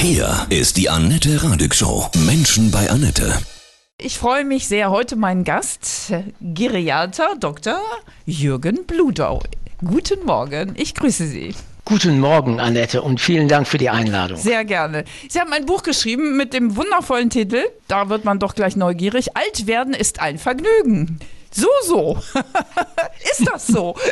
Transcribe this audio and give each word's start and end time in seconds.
Hier 0.00 0.46
ist 0.48 0.76
die 0.76 0.88
Annette 0.88 1.42
Radig 1.42 1.74
Show. 1.74 2.08
Menschen 2.24 2.70
bei 2.70 2.88
Annette. 2.88 3.36
Ich 4.00 4.16
freue 4.16 4.44
mich 4.44 4.68
sehr. 4.68 4.90
Heute 4.90 5.16
mein 5.16 5.42
Gast, 5.42 6.12
Geriater 6.40 7.30
Dr. 7.40 7.80
Jürgen 8.24 8.86
Bludau. 8.86 9.42
Guten 9.84 10.24
Morgen, 10.24 10.74
ich 10.76 10.94
grüße 10.94 11.26
Sie. 11.26 11.52
Guten 11.84 12.20
Morgen, 12.20 12.60
Annette, 12.60 13.02
und 13.02 13.20
vielen 13.20 13.48
Dank 13.48 13.66
für 13.66 13.78
die 13.78 13.90
Einladung. 13.90 14.38
Sehr 14.38 14.64
gerne. 14.64 15.04
Sie 15.28 15.40
haben 15.40 15.52
ein 15.52 15.66
Buch 15.66 15.82
geschrieben 15.82 16.36
mit 16.36 16.54
dem 16.54 16.76
wundervollen 16.76 17.28
Titel, 17.28 17.62
da 17.88 18.08
wird 18.08 18.24
man 18.24 18.38
doch 18.38 18.54
gleich 18.54 18.76
neugierig, 18.76 19.36
Alt 19.36 19.66
werden 19.66 19.94
ist 19.94 20.20
ein 20.20 20.38
Vergnügen. 20.38 21.18
So, 21.50 21.68
so. 21.86 22.18
ist 23.30 23.48
das 23.52 23.66
so? 23.66 23.94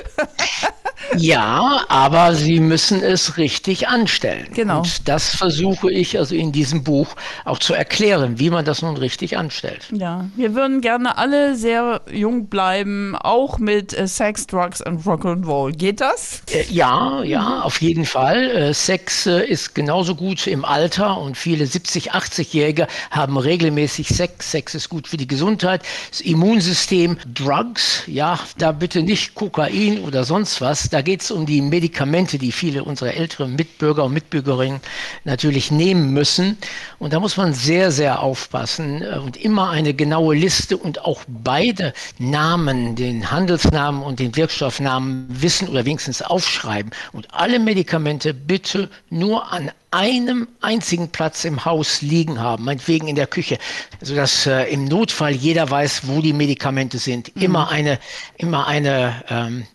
Ja, 1.17 1.85
aber 1.89 2.35
Sie 2.35 2.61
müssen 2.61 3.03
es 3.03 3.37
richtig 3.37 3.89
anstellen. 3.89 4.49
Genau. 4.53 4.79
Und 4.79 5.09
das 5.09 5.35
versuche 5.35 5.91
ich 5.91 6.19
also 6.19 6.35
in 6.35 6.53
diesem 6.53 6.85
Buch 6.85 7.09
auch 7.45 7.59
zu 7.59 7.75
erklären, 7.75 8.39
wie 8.39 8.51
man 8.51 8.65
das 8.65 8.83
nun 8.83 8.97
richtig 8.97 9.37
anstellt. 9.37 9.89
Ja, 9.93 10.27
wir 10.37 10.55
würden 10.55 10.81
gerne 10.81 11.17
alle 11.17 11.55
sehr 11.57 12.01
jung 12.11 12.49
bleiben, 12.49 13.15
auch 13.15 13.59
mit 13.59 13.97
äh, 13.97 14.09
Sex, 14.09 14.47
Drugs 14.47 14.81
und 14.81 15.05
Rock'n'Roll. 15.05 15.77
Geht 15.77 16.01
das? 16.01 16.43
Äh, 16.51 16.65
ja, 16.71 17.23
ja, 17.23 17.63
auf 17.63 17.81
jeden 17.81 18.05
Fall. 18.05 18.51
Äh, 18.51 18.75
Sex 18.75 19.27
ist 19.27 19.75
genauso 19.75 20.15
gut 20.15 20.47
im 20.47 20.65
Alter 20.65 21.19
und 21.19 21.37
viele 21.37 21.67
70, 21.67 22.15
80-Jährige 22.15 22.89
haben 23.11 23.37
regelmäßig 23.37 24.09
Sex. 24.09 24.51
Sex 24.51 24.75
ist 24.75 24.89
gut 24.89 25.07
für 25.07 25.17
die 25.17 25.27
Gesundheit, 25.27 25.83
das 26.11 26.21
Immunsystem. 26.21 27.19
Drugs, 27.35 28.03
ja, 28.07 28.39
da 28.59 28.73
bitte 28.73 29.03
nicht 29.03 29.35
Kokain 29.35 30.01
oder 30.05 30.25
sonst 30.25 30.61
was. 30.61 30.89
Da 30.89 31.03
geht 31.03 31.23
es 31.23 31.31
um 31.31 31.47
die 31.47 31.61
Medikamente, 31.61 32.39
die 32.39 32.53
viele 32.53 32.85
unserer 32.85 33.15
älteren 33.15 33.57
Mitbürger 33.57 34.05
und 34.05 34.13
Mitbürgerinnen 34.13 34.81
natürlich 35.25 35.71
nehmen 35.71 36.13
müssen. 36.13 36.59
Und 36.99 37.13
da 37.13 37.21
muss 37.21 37.37
man 37.37 37.53
sehr, 37.53 37.91
sehr 37.91 38.21
aufpassen 38.21 39.03
und 39.03 39.37
immer 39.37 39.71
eine 39.71 39.95
genaue 39.95 40.35
Liste 40.35 40.77
und 40.77 41.05
auch 41.05 41.23
beide 41.27 41.93
Namen, 42.19 42.95
den 42.95 43.31
Handelsnamen 43.31 44.03
und 44.03 44.21
den 44.21 44.37
Wirkstoffnamen 44.37 45.27
wissen 45.29 45.69
oder 45.69 45.85
wenigstens 45.85 46.23
aufschreiben. 46.23 46.93
Und 47.13 47.33
alle 47.35 47.59
Medikamente 47.59 48.35
bitte 48.35 48.89
nur 49.11 49.53
an 49.53 49.71
einem 49.97 50.47
einzigen 50.61 51.09
Platz 51.09 51.47
im 51.47 51.65
Haus 51.65 52.03
liegen 52.03 52.39
haben, 52.39 52.65
meinetwegen 52.65 53.09
in 53.09 53.17
der 53.17 53.27
Küche, 53.27 53.57
sodass 54.03 54.45
äh, 54.45 54.65
im 54.65 54.85
Notfall 54.85 55.33
jeder 55.33 55.71
weiß, 55.71 56.03
wo 56.07 56.21
die 56.21 56.35
Medikamente 56.35 56.99
sind. 56.99 57.16
Mhm. 57.19 57.43
Immer 57.43 57.69
eine, 57.69 57.99
immer 58.37 58.67
eine 58.67 59.25
ähm, 59.29 59.67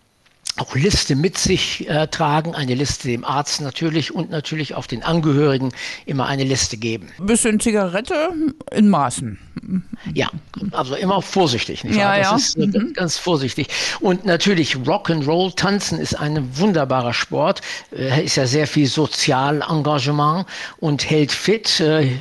auch 0.58 0.76
Liste 0.76 1.16
mit 1.16 1.38
sich 1.38 1.90
äh, 1.90 2.08
tragen, 2.08 2.54
eine 2.56 2.76
Liste 2.76 3.08
dem 3.08 3.24
Arzt 3.26 3.62
natürlich 3.62 4.14
und 4.14 4.30
natürlich 4.30 4.76
auch 4.76 4.86
den 4.86 5.04
Angehörigen 5.04 5.72
immer 6.06 6.28
eine 6.28 6.44
Liste 6.44 6.78
geben. 6.78 7.08
Ein 7.20 7.26
bisschen 7.26 7.60
Zigarette 7.60 8.34
in 8.72 8.90
Maßen. 8.90 9.38
Ja, 10.14 10.30
also 10.72 10.96
immer 10.96 11.22
vorsichtig, 11.22 11.84
nicht 11.84 11.96
wahr? 11.98 12.18
Ja, 12.18 12.22
ja. 12.22 12.36
ist 12.36 12.58
äh, 12.58 12.66
mhm. 12.66 12.94
ganz 12.94 13.18
vorsichtig. 13.18 13.68
Und 14.00 14.26
natürlich 14.26 14.76
Rock'n'Roll, 14.76 15.56
Tanzen 15.56 16.00
ist 16.00 16.16
ein 16.16 16.58
wunderbarer 16.58 17.14
Sport, 17.14 17.62
äh, 17.96 18.26
ist 18.26 18.36
ja 18.36 18.46
sehr 18.46 18.68
viel 18.68 18.88
Sozialengagement 18.88 20.48
und 20.80 21.10
hält 21.10 21.32
fit, 21.32 21.80
äh, 21.80 22.18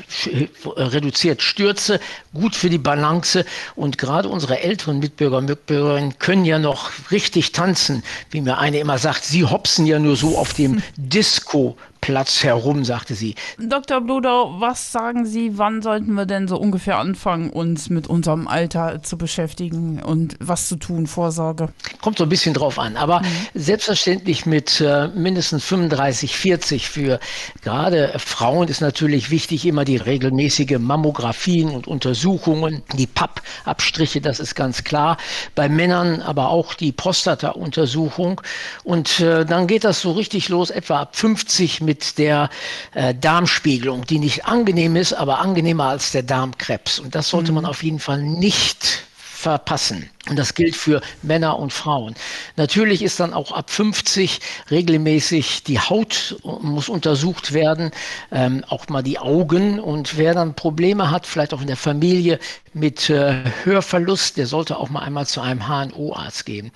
reduziert 0.77 1.43
Stürze, 1.43 2.01
gut 2.35 2.55
für 2.55 2.71
die 2.71 2.79
Balance 2.79 3.45
und 3.75 3.99
gerade 3.99 4.29
unsere 4.29 4.61
älteren 4.61 4.99
Mitbürger 4.99 5.39
und 5.39 5.47
Mitbürgerinnen 5.47 6.19
können 6.19 6.45
ja 6.45 6.59
noch 6.59 6.91
richtig 7.11 7.53
tanzen 7.53 8.03
wie 8.31 8.41
mir 8.41 8.59
eine 8.59 8.79
immer 8.79 8.99
sagt, 8.99 9.25
Sie 9.25 9.45
hopsen 9.45 9.87
ja 9.87 9.99
nur 9.99 10.17
so 10.17 10.39
auf 10.39 10.55
dem 10.55 10.83
Disco 10.97 11.77
Platz 12.01 12.43
herum, 12.43 12.85
sagte 12.85 13.15
sie. 13.15 13.35
Dr. 13.59 14.01
Bludau, 14.01 14.59
was 14.59 14.93
sagen 14.93 15.27
Sie, 15.27 15.59
wann 15.59 15.83
sollten 15.83 16.15
wir 16.15 16.27
denn 16.27 16.49
so 16.49 16.57
ungefähr 16.57 16.99
anfangen, 16.99 17.51
uns 17.51 17.91
mit 17.91 18.07
unserem 18.07 18.49
Alter 18.49 19.03
zu 19.03 19.19
beschäftigen 19.19 20.03
und 20.03 20.37
was 20.41 20.69
zu 20.69 20.77
tun, 20.77 21.07
Vorsorge? 21.07 21.69
Kommt 22.01 22.19
so 22.19 22.25
ein 22.25 22.31
bisschen 22.31 22.55
drauf 22.55 22.79
an, 22.79 22.97
aber 22.97 23.21
mhm. 23.21 23.27
selbstverständlich 23.55 24.47
mit 24.47 24.81
äh, 24.81 25.09
mindestens 25.09 25.65
35, 25.65 26.37
40 26.37 26.89
für 26.89 27.21
gerade 27.63 28.15
Frauen 28.19 28.69
ist 28.69 28.81
natürlich 28.81 29.31
wichtig, 29.31 29.67
immer 29.67 29.85
die 29.85 29.97
regelmäßige 29.97 30.79
Mammografien 30.79 31.71
und 31.71 31.87
Untersuchungen, 31.87 32.83
die 32.95 33.07
Pappabstriche, 33.07 34.21
das 34.21 34.41
ist 34.41 34.55
ganz 34.55 34.85
klar. 34.85 35.19
Bei 35.55 35.69
Männern 35.69 36.23
aber 36.23 36.49
auch 36.49 36.75
die 36.75 36.93
Prostata-Untersuchung 36.93 38.41
und 38.85 39.21
äh, 39.21 39.45
dann 39.45 39.67
geht 39.67 39.85
das 39.85 40.01
so 40.01 40.13
richtig 40.13 40.49
los, 40.49 40.71
etwa 40.71 41.01
ab 41.01 41.17
50 41.17 41.83
mit 41.83 41.90
mit 41.91 42.19
der 42.19 42.51
äh, 42.95 43.13
Darmspiegelung, 43.17 44.05
die 44.05 44.21
nicht 44.21 44.47
angenehm 44.47 44.95
ist, 44.95 45.13
aber 45.13 45.41
angenehmer 45.41 45.87
als 45.87 46.13
der 46.13 46.23
Darmkrebs. 46.23 47.01
Und 47.01 47.17
das 47.17 47.29
sollte 47.29 47.51
mhm. 47.51 47.57
man 47.57 47.65
auf 47.65 47.83
jeden 47.83 47.99
Fall 47.99 48.23
nicht 48.23 49.03
verpassen. 49.19 50.09
Und 50.29 50.39
das 50.39 50.55
gilt 50.55 50.77
für 50.77 51.01
Männer 51.23 51.59
und 51.59 51.73
Frauen. 51.73 52.15
Natürlich 52.57 53.03
ist 53.03 53.19
dann 53.21 53.33
auch 53.33 53.53
ab 53.53 53.71
50 53.71 54.41
regelmäßig 54.71 55.65
die 55.65 55.81
Haut 55.81 56.37
muss 56.61 56.91
untersucht 56.91 57.55
werden, 57.55 57.91
ähm, 58.31 58.63
auch 58.69 58.87
mal 58.89 59.03
die 59.03 59.19
Augen. 59.19 59.81
Und 59.81 60.19
wer 60.19 60.35
dann 60.35 60.55
Probleme 60.55 61.11
hat, 61.11 61.27
vielleicht 61.27 61.55
auch 61.55 61.63
in 61.63 61.69
der 61.69 61.79
Familie 61.79 62.39
mit 62.73 63.11
äh, 63.11 63.43
Hörverlust, 63.65 64.37
der 64.37 64.47
sollte 64.47 64.77
auch 64.77 64.91
mal 64.91 65.01
einmal 65.01 65.27
zu 65.27 65.41
einem 65.41 65.67
HNO-Arzt 65.67 66.47
gehen. 66.47 66.71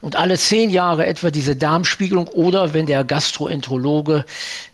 Und 0.00 0.16
alle 0.16 0.36
zehn 0.38 0.70
Jahre 0.70 1.06
etwa 1.06 1.30
diese 1.30 1.54
Darmspiegelung 1.54 2.26
oder 2.28 2.74
wenn 2.74 2.86
der 2.86 3.04
Gastroenterologe, 3.04 4.24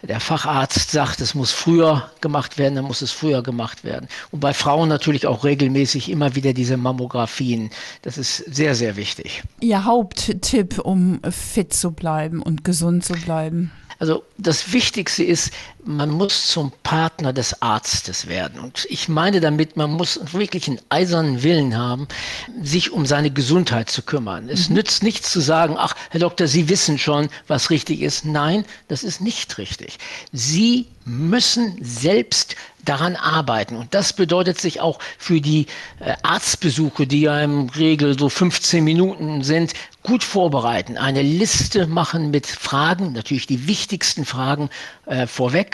der 0.03 0.21
Facharzt 0.21 0.91
sagt, 0.91 1.21
es 1.21 1.35
muss 1.35 1.51
früher 1.51 2.11
gemacht 2.23 2.57
werden, 2.57 2.77
dann 2.77 2.85
muss 2.87 3.03
es 3.03 3.13
früher 3.13 3.43
gemacht 3.43 3.85
werden. 3.85 4.09
Und 4.31 4.41
bei 4.41 4.55
Frauen 4.55 4.89
natürlich 4.89 5.27
auch 5.27 5.45
regelmäßig 5.45 6.11
immer 6.11 6.35
wieder 6.35 6.55
diese 6.55 6.79
Mammografien. 6.79 7.71
Das 8.01 8.12
das 8.17 8.41
ist 8.41 8.55
sehr, 8.55 8.75
sehr 8.75 8.97
wichtig. 8.97 9.43
Ihr 9.61 9.85
Haupttipp, 9.85 10.79
um 10.79 11.21
fit 11.31 11.73
zu 11.73 11.93
bleiben 11.93 12.43
und 12.43 12.65
gesund 12.65 13.05
zu 13.05 13.15
bleiben? 13.15 13.71
Also 13.99 14.25
das 14.37 14.73
Wichtigste 14.73 15.23
ist, 15.23 15.53
man 15.85 16.11
muss 16.11 16.47
zum 16.49 16.73
Partner 16.83 17.33
des 17.33 17.61
Arztes 17.61 18.29
werden. 18.29 18.61
Und 18.61 18.87
ich 18.89 19.09
meine 19.09 19.41
damit, 19.41 19.77
man 19.77 19.91
muss 19.91 20.21
wirklich 20.33 20.69
einen 20.69 20.81
eisernen 20.89 21.43
Willen 21.43 21.77
haben, 21.77 22.07
sich 22.63 22.93
um 22.93 23.05
seine 23.07 23.31
Gesundheit 23.31 23.91
zu 23.91 24.03
kümmern. 24.03 24.49
Es 24.49 24.69
mhm. 24.69 24.77
nützt 24.77 25.03
nichts 25.03 25.33
zu 25.33 25.41
sagen, 25.41 25.75
ach, 25.77 25.95
Herr 26.11 26.21
Doktor, 26.21 26.47
Sie 26.47 26.69
wissen 26.69 26.99
schon, 26.99 27.29
was 27.49 27.71
richtig 27.71 28.01
ist. 28.03 28.25
Nein, 28.25 28.65
das 28.89 29.03
ist 29.03 29.21
nicht 29.21 29.59
richtig. 29.59 29.99
Sie 30.33 30.87
müssen 31.05 31.77
selbst 31.81 32.55
daran 32.85 33.17
arbeiten. 33.17 33.77
Und 33.77 33.95
das 33.95 34.13
bedeutet 34.13 34.61
sich 34.61 34.81
auch 34.81 34.99
für 35.19 35.41
die 35.41 35.67
äh, 36.01 36.15
Arztbesuche, 36.23 37.07
die 37.07 37.23
ja 37.23 37.41
im 37.41 37.69
Regel 37.69 38.19
so 38.19 38.29
15 38.29 38.83
Minuten 38.83 39.43
sind, 39.45 39.73
gut 40.03 40.25
vorbereiten. 40.25 40.97
Eine 40.97 41.23
Liste 41.23 41.87
machen 41.87 42.31
mit 42.31 42.47
Fragen, 42.47 43.13
natürlich 43.13 43.47
die 43.47 43.69
wichtigsten 43.69 44.25
Fragen 44.25 44.69
äh, 45.07 45.27
vorweg 45.27 45.72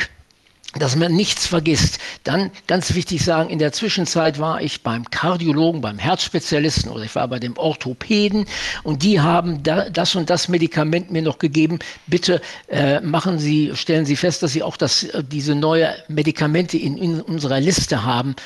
dass 0.75 0.97
man 0.97 1.15
nichts 1.15 1.47
vergisst. 1.47 1.99
Dann 2.25 2.51
ganz 2.67 2.95
wichtig 2.95 3.25
sagen, 3.25 3.49
in 3.49 3.59
der 3.59 3.73
Zwischenzeit 3.73 4.39
war 4.39 4.61
ich 4.61 4.83
beim 4.83 5.11
Kardiologen, 5.11 5.81
beim 5.81 5.99
Herzspezialisten 5.99 6.91
oder 6.91 7.05
ich 7.05 7.15
war 7.15 7.27
bei 7.27 7.39
dem 7.39 7.57
Orthopäden 7.57 8.45
und 8.83 9.03
die 9.03 9.19
haben 9.19 9.63
da, 9.63 9.89
das 9.89 10.15
und 10.15 10.29
das 10.29 10.49
Medikament 10.49 11.11
mir 11.11 11.23
noch 11.23 11.39
gegeben. 11.39 11.79
Bitte 12.07 12.43
äh, 12.69 13.01
machen 13.01 13.39
Sie, 13.39 13.73
stellen 13.75 14.05
Sie 14.05 14.15
fest, 14.15 14.43
dass 14.43 14.53
Sie 14.53 14.63
auch 14.63 14.77
das, 14.77 15.05
äh, 15.05 15.25
diese 15.25 15.55
neue 15.55 15.95
Medikamente 16.09 16.77
in, 16.77 16.99
in 16.99 17.23
unserer 17.23 17.61
Liste 17.61 18.05
haben. 18.05 18.37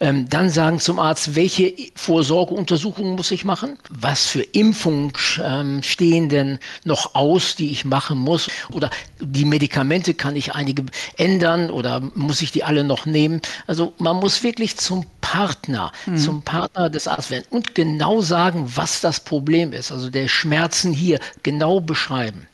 Ähm, 0.00 0.28
dann 0.28 0.50
sagen 0.50 0.80
zum 0.80 0.98
Arzt, 0.98 1.36
welche 1.36 1.72
Vorsorgeuntersuchungen 1.94 3.14
muss 3.14 3.30
ich 3.30 3.44
machen? 3.44 3.78
Was 3.88 4.26
für 4.26 4.42
Impfungen 4.42 5.12
ähm, 5.44 5.84
stehen 5.84 6.28
denn 6.28 6.58
noch 6.82 7.14
aus, 7.14 7.54
die 7.54 7.70
ich 7.70 7.84
machen 7.84 8.18
muss? 8.18 8.48
Oder 8.72 8.90
die 9.20 9.44
Medikamente 9.44 10.14
kann 10.14 10.34
ich 10.34 10.54
einige 10.56 10.84
ändern? 11.16 11.67
Oder 11.70 12.00
muss 12.14 12.42
ich 12.42 12.52
die 12.52 12.64
alle 12.64 12.84
noch 12.84 13.06
nehmen? 13.06 13.40
Also 13.66 13.92
man 13.98 14.16
muss 14.16 14.42
wirklich 14.42 14.76
zum 14.76 15.06
Partner, 15.20 15.92
mhm. 16.06 16.16
zum 16.16 16.42
Partner 16.42 16.90
des 16.90 17.06
Arztes 17.08 17.30
werden 17.30 17.44
und 17.50 17.74
genau 17.74 18.20
sagen, 18.20 18.70
was 18.74 19.00
das 19.00 19.20
Problem 19.20 19.72
ist. 19.72 19.92
Also 19.92 20.10
der 20.10 20.28
Schmerzen 20.28 20.92
hier 20.92 21.20
genau 21.42 21.80
beschreiben. 21.80 22.46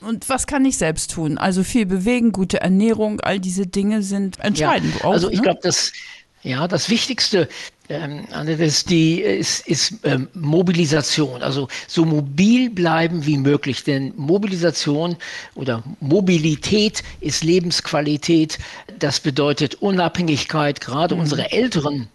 Und 0.00 0.28
was 0.28 0.46
kann 0.46 0.64
ich 0.64 0.76
selbst 0.76 1.12
tun? 1.12 1.38
Also 1.38 1.62
viel 1.62 1.86
bewegen, 1.86 2.32
gute 2.32 2.60
Ernährung, 2.60 3.20
all 3.20 3.38
diese 3.38 3.66
Dinge 3.66 4.02
sind 4.02 4.40
entscheidend. 4.40 4.94
Ja, 5.00 5.10
also 5.10 5.30
ich 5.30 5.36
ne? 5.36 5.42
glaube, 5.42 5.60
das 5.62 5.92
ja, 6.42 6.66
das 6.66 6.90
Wichtigste 6.90 7.48
ähm, 7.92 8.26
ist, 8.60 8.90
die, 8.90 9.20
ist, 9.20 9.66
ist 9.66 9.94
ähm, 10.04 10.28
Mobilisation. 10.34 11.42
Also 11.42 11.68
so 11.86 12.04
mobil 12.04 12.70
bleiben 12.70 13.26
wie 13.26 13.36
möglich, 13.36 13.84
denn 13.84 14.12
Mobilisation 14.16 15.16
oder 15.54 15.82
Mobilität 16.00 17.02
ist 17.20 17.44
Lebensqualität. 17.44 18.58
Das 18.98 19.20
bedeutet 19.20 19.76
Unabhängigkeit. 19.76 20.80
Gerade 20.80 21.14
mhm. 21.14 21.22
unsere 21.22 21.52
Älteren 21.52 22.08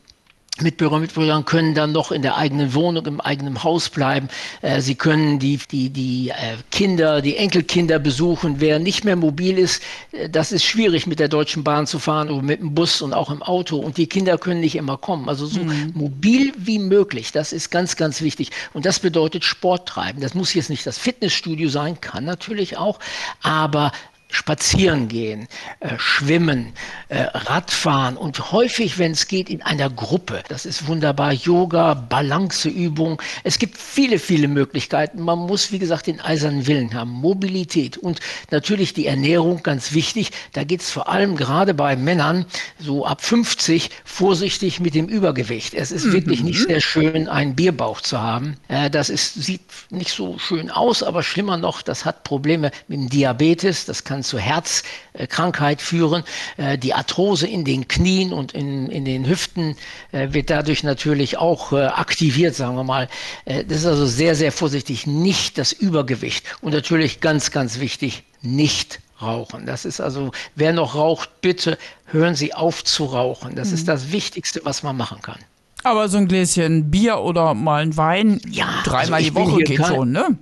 Mitbürger, 0.62 1.00
Mitbürger 1.00 1.42
können 1.44 1.74
dann 1.74 1.92
noch 1.92 2.12
in 2.12 2.22
der 2.22 2.38
eigenen 2.38 2.74
Wohnung, 2.74 3.06
im 3.06 3.22
eigenen 3.22 3.64
Haus 3.64 3.90
bleiben. 3.90 4.30
Äh, 4.62 4.82
sie 4.82 4.96
können 4.96 5.40
die, 5.40 5.60
die, 5.72 5.90
die 5.90 6.30
äh, 6.30 6.56
Kinder, 6.72 7.22
die 7.22 7.38
Enkelkinder 7.38 8.00
besuchen. 8.00 8.56
Wer 8.60 8.80
nicht 8.80 9.04
mehr 9.04 9.16
mobil 9.16 9.58
ist, 9.58 9.84
äh, 10.12 10.30
das 10.30 10.52
ist 10.52 10.64
schwierig 10.64 11.08
mit 11.08 11.20
der 11.20 11.28
Deutschen 11.28 11.64
Bahn 11.64 11.88
zu 11.88 12.00
fahren 12.00 12.30
oder 12.30 12.42
mit 12.42 12.60
dem 12.60 12.74
Bus 12.74 13.02
und 13.02 13.14
auch 13.14 13.30
im 13.32 13.42
Auto. 13.42 13.78
Und 13.78 13.98
die 13.98 14.08
Kinder 14.08 14.38
können 14.38 14.62
nicht 14.62 14.76
immer 14.76 14.98
kommen. 14.98 15.30
Also 15.30 15.46
so 15.46 15.62
mhm. 15.62 15.92
mobil 15.94 16.54
wie 16.58 16.80
möglich. 16.80 17.32
Das 17.32 17.54
ist 17.54 17.70
ganz, 17.70 17.96
ganz 17.96 18.22
wichtig. 18.22 18.52
Und 18.74 18.86
das 18.86 19.00
bedeutet 19.00 19.44
Sport 19.44 19.88
treiben. 19.88 20.22
Das 20.22 20.34
muss 20.34 20.54
jetzt 20.54 20.70
nicht 20.70 20.86
das 20.86 20.98
Fitnessstudio 20.98 21.70
sein, 21.70 22.02
kann 22.02 22.26
natürlich 22.26 22.78
auch. 22.78 23.00
Aber 23.42 23.92
spazieren 24.30 25.08
gehen, 25.08 25.48
äh, 25.80 25.96
schwimmen, 25.98 26.74
äh, 27.10 27.22
Radfahren 27.22 28.18
und 28.18 28.52
häufig, 28.52 28.98
wenn 28.98 29.14
es 29.14 29.28
geht, 29.28 29.50
in 29.50 29.62
einer 29.62 29.90
Gruppe. 29.90 30.44
Das 30.50 30.66
ist 30.66 30.88
wunderbar. 30.88 31.32
Yoga, 31.32 31.94
Balanceübung. 31.94 33.22
Es 33.44 33.58
gibt 33.58 33.78
viele, 33.78 34.20
viele 34.20 34.48
Möglichkeiten. 34.48 35.22
Man 35.22 35.40
muss, 35.40 35.72
wie 35.72 35.80
gesagt, 35.80 36.08
den 36.08 36.20
eisernen 36.20 36.68
Willen 36.68 36.94
haben. 36.94 37.12
Mobilität 37.12 37.98
und 37.98 38.20
natürlich 38.52 38.94
die 38.94 39.08
Ernährung, 39.08 39.64
ganz 39.64 39.94
wichtig. 39.94 40.32
Da 40.54 40.64
geht 40.64 40.82
es 40.82 40.92
vor 40.92 41.08
allem 41.08 41.38
gerade 41.38 41.74
bei 41.74 41.96
Männern 41.96 42.46
so 42.80 43.06
ab 43.06 43.24
50 43.24 43.90
vorsichtig 44.04 44.80
mit 44.80 44.94
dem 44.94 45.08
Übergewicht. 45.08 45.74
Es 45.74 45.92
ist 45.92 46.06
mhm. 46.06 46.14
wirklich 46.14 46.44
nicht 46.44 46.68
sehr 46.68 46.82
schön, 46.82 47.30
einen 47.30 47.56
Bierbauch 47.56 48.02
zu 48.02 48.20
haben. 48.20 48.58
Äh, 48.68 48.90
das 48.90 49.10
ist, 49.10 49.36
sieht 49.36 49.62
nicht 49.90 50.12
so 50.12 50.38
schön 50.38 50.70
aus, 50.70 51.02
aber 51.02 51.24
schlimmer 51.24 51.58
noch, 51.58 51.82
das 51.82 52.04
hat 52.04 52.24
Probleme 52.24 52.72
mit 52.88 53.00
dem 53.00 53.10
Diabetes. 53.10 53.86
Das 53.86 54.04
kann 54.04 54.17
kann 54.18 54.24
zu 54.24 54.40
Herzkrankheit 54.40 55.82
führen. 55.82 56.24
Äh, 56.58 56.78
die 56.78 56.94
Arthrose 56.94 57.48
in 57.48 57.66
den 57.66 57.88
Knien 57.88 58.34
und 58.34 58.54
in, 58.54 58.90
in 58.90 59.06
den 59.06 59.28
Hüften 59.28 59.76
äh, 60.12 60.30
wird 60.32 60.50
dadurch 60.50 60.84
natürlich 60.84 61.38
auch 61.38 61.72
äh, 61.72 61.86
aktiviert, 61.86 62.56
sagen 62.56 62.76
wir 62.76 62.84
mal. 62.84 63.10
Das 63.46 63.78
ist 63.80 63.86
also 63.86 64.06
sehr, 64.06 64.36
sehr 64.36 64.52
vorsichtig. 64.52 65.06
Nicht 65.06 65.58
das 65.58 65.72
Übergewicht. 65.72 66.46
Und 66.62 66.74
natürlich 66.74 67.20
ganz, 67.20 67.52
ganz 67.52 67.80
wichtig, 67.80 68.24
nicht 68.42 69.00
rauchen. 69.22 69.66
Das 69.66 69.86
ist 69.86 70.00
also, 70.00 70.32
wer 70.56 70.74
noch 70.74 70.96
raucht, 70.96 71.42
bitte 71.42 71.78
hören 72.06 72.36
Sie 72.36 72.54
auf 72.54 72.84
zu 72.84 73.06
rauchen. 73.06 73.56
Das 73.56 73.70
mhm. 73.70 73.74
ist 73.76 73.88
das 73.88 74.12
Wichtigste, 74.12 74.62
was 74.64 74.84
man 74.84 74.98
machen 74.98 75.22
kann. 75.22 75.40
Aber 75.88 76.10
so 76.10 76.18
ein 76.18 76.28
Gläschen 76.28 76.92
Bier 76.92 77.20
oder 77.20 77.54
mal 77.54 77.82
ein 77.82 77.98
Wein 77.98 78.42
ja, 78.50 78.68
dreimal 78.84 79.20
also 79.20 79.30
die 79.30 79.36
Woche 79.36 79.64
geht 79.64 79.78
kein, 79.80 79.96
schon, 79.96 80.12
ne? 80.12 80.38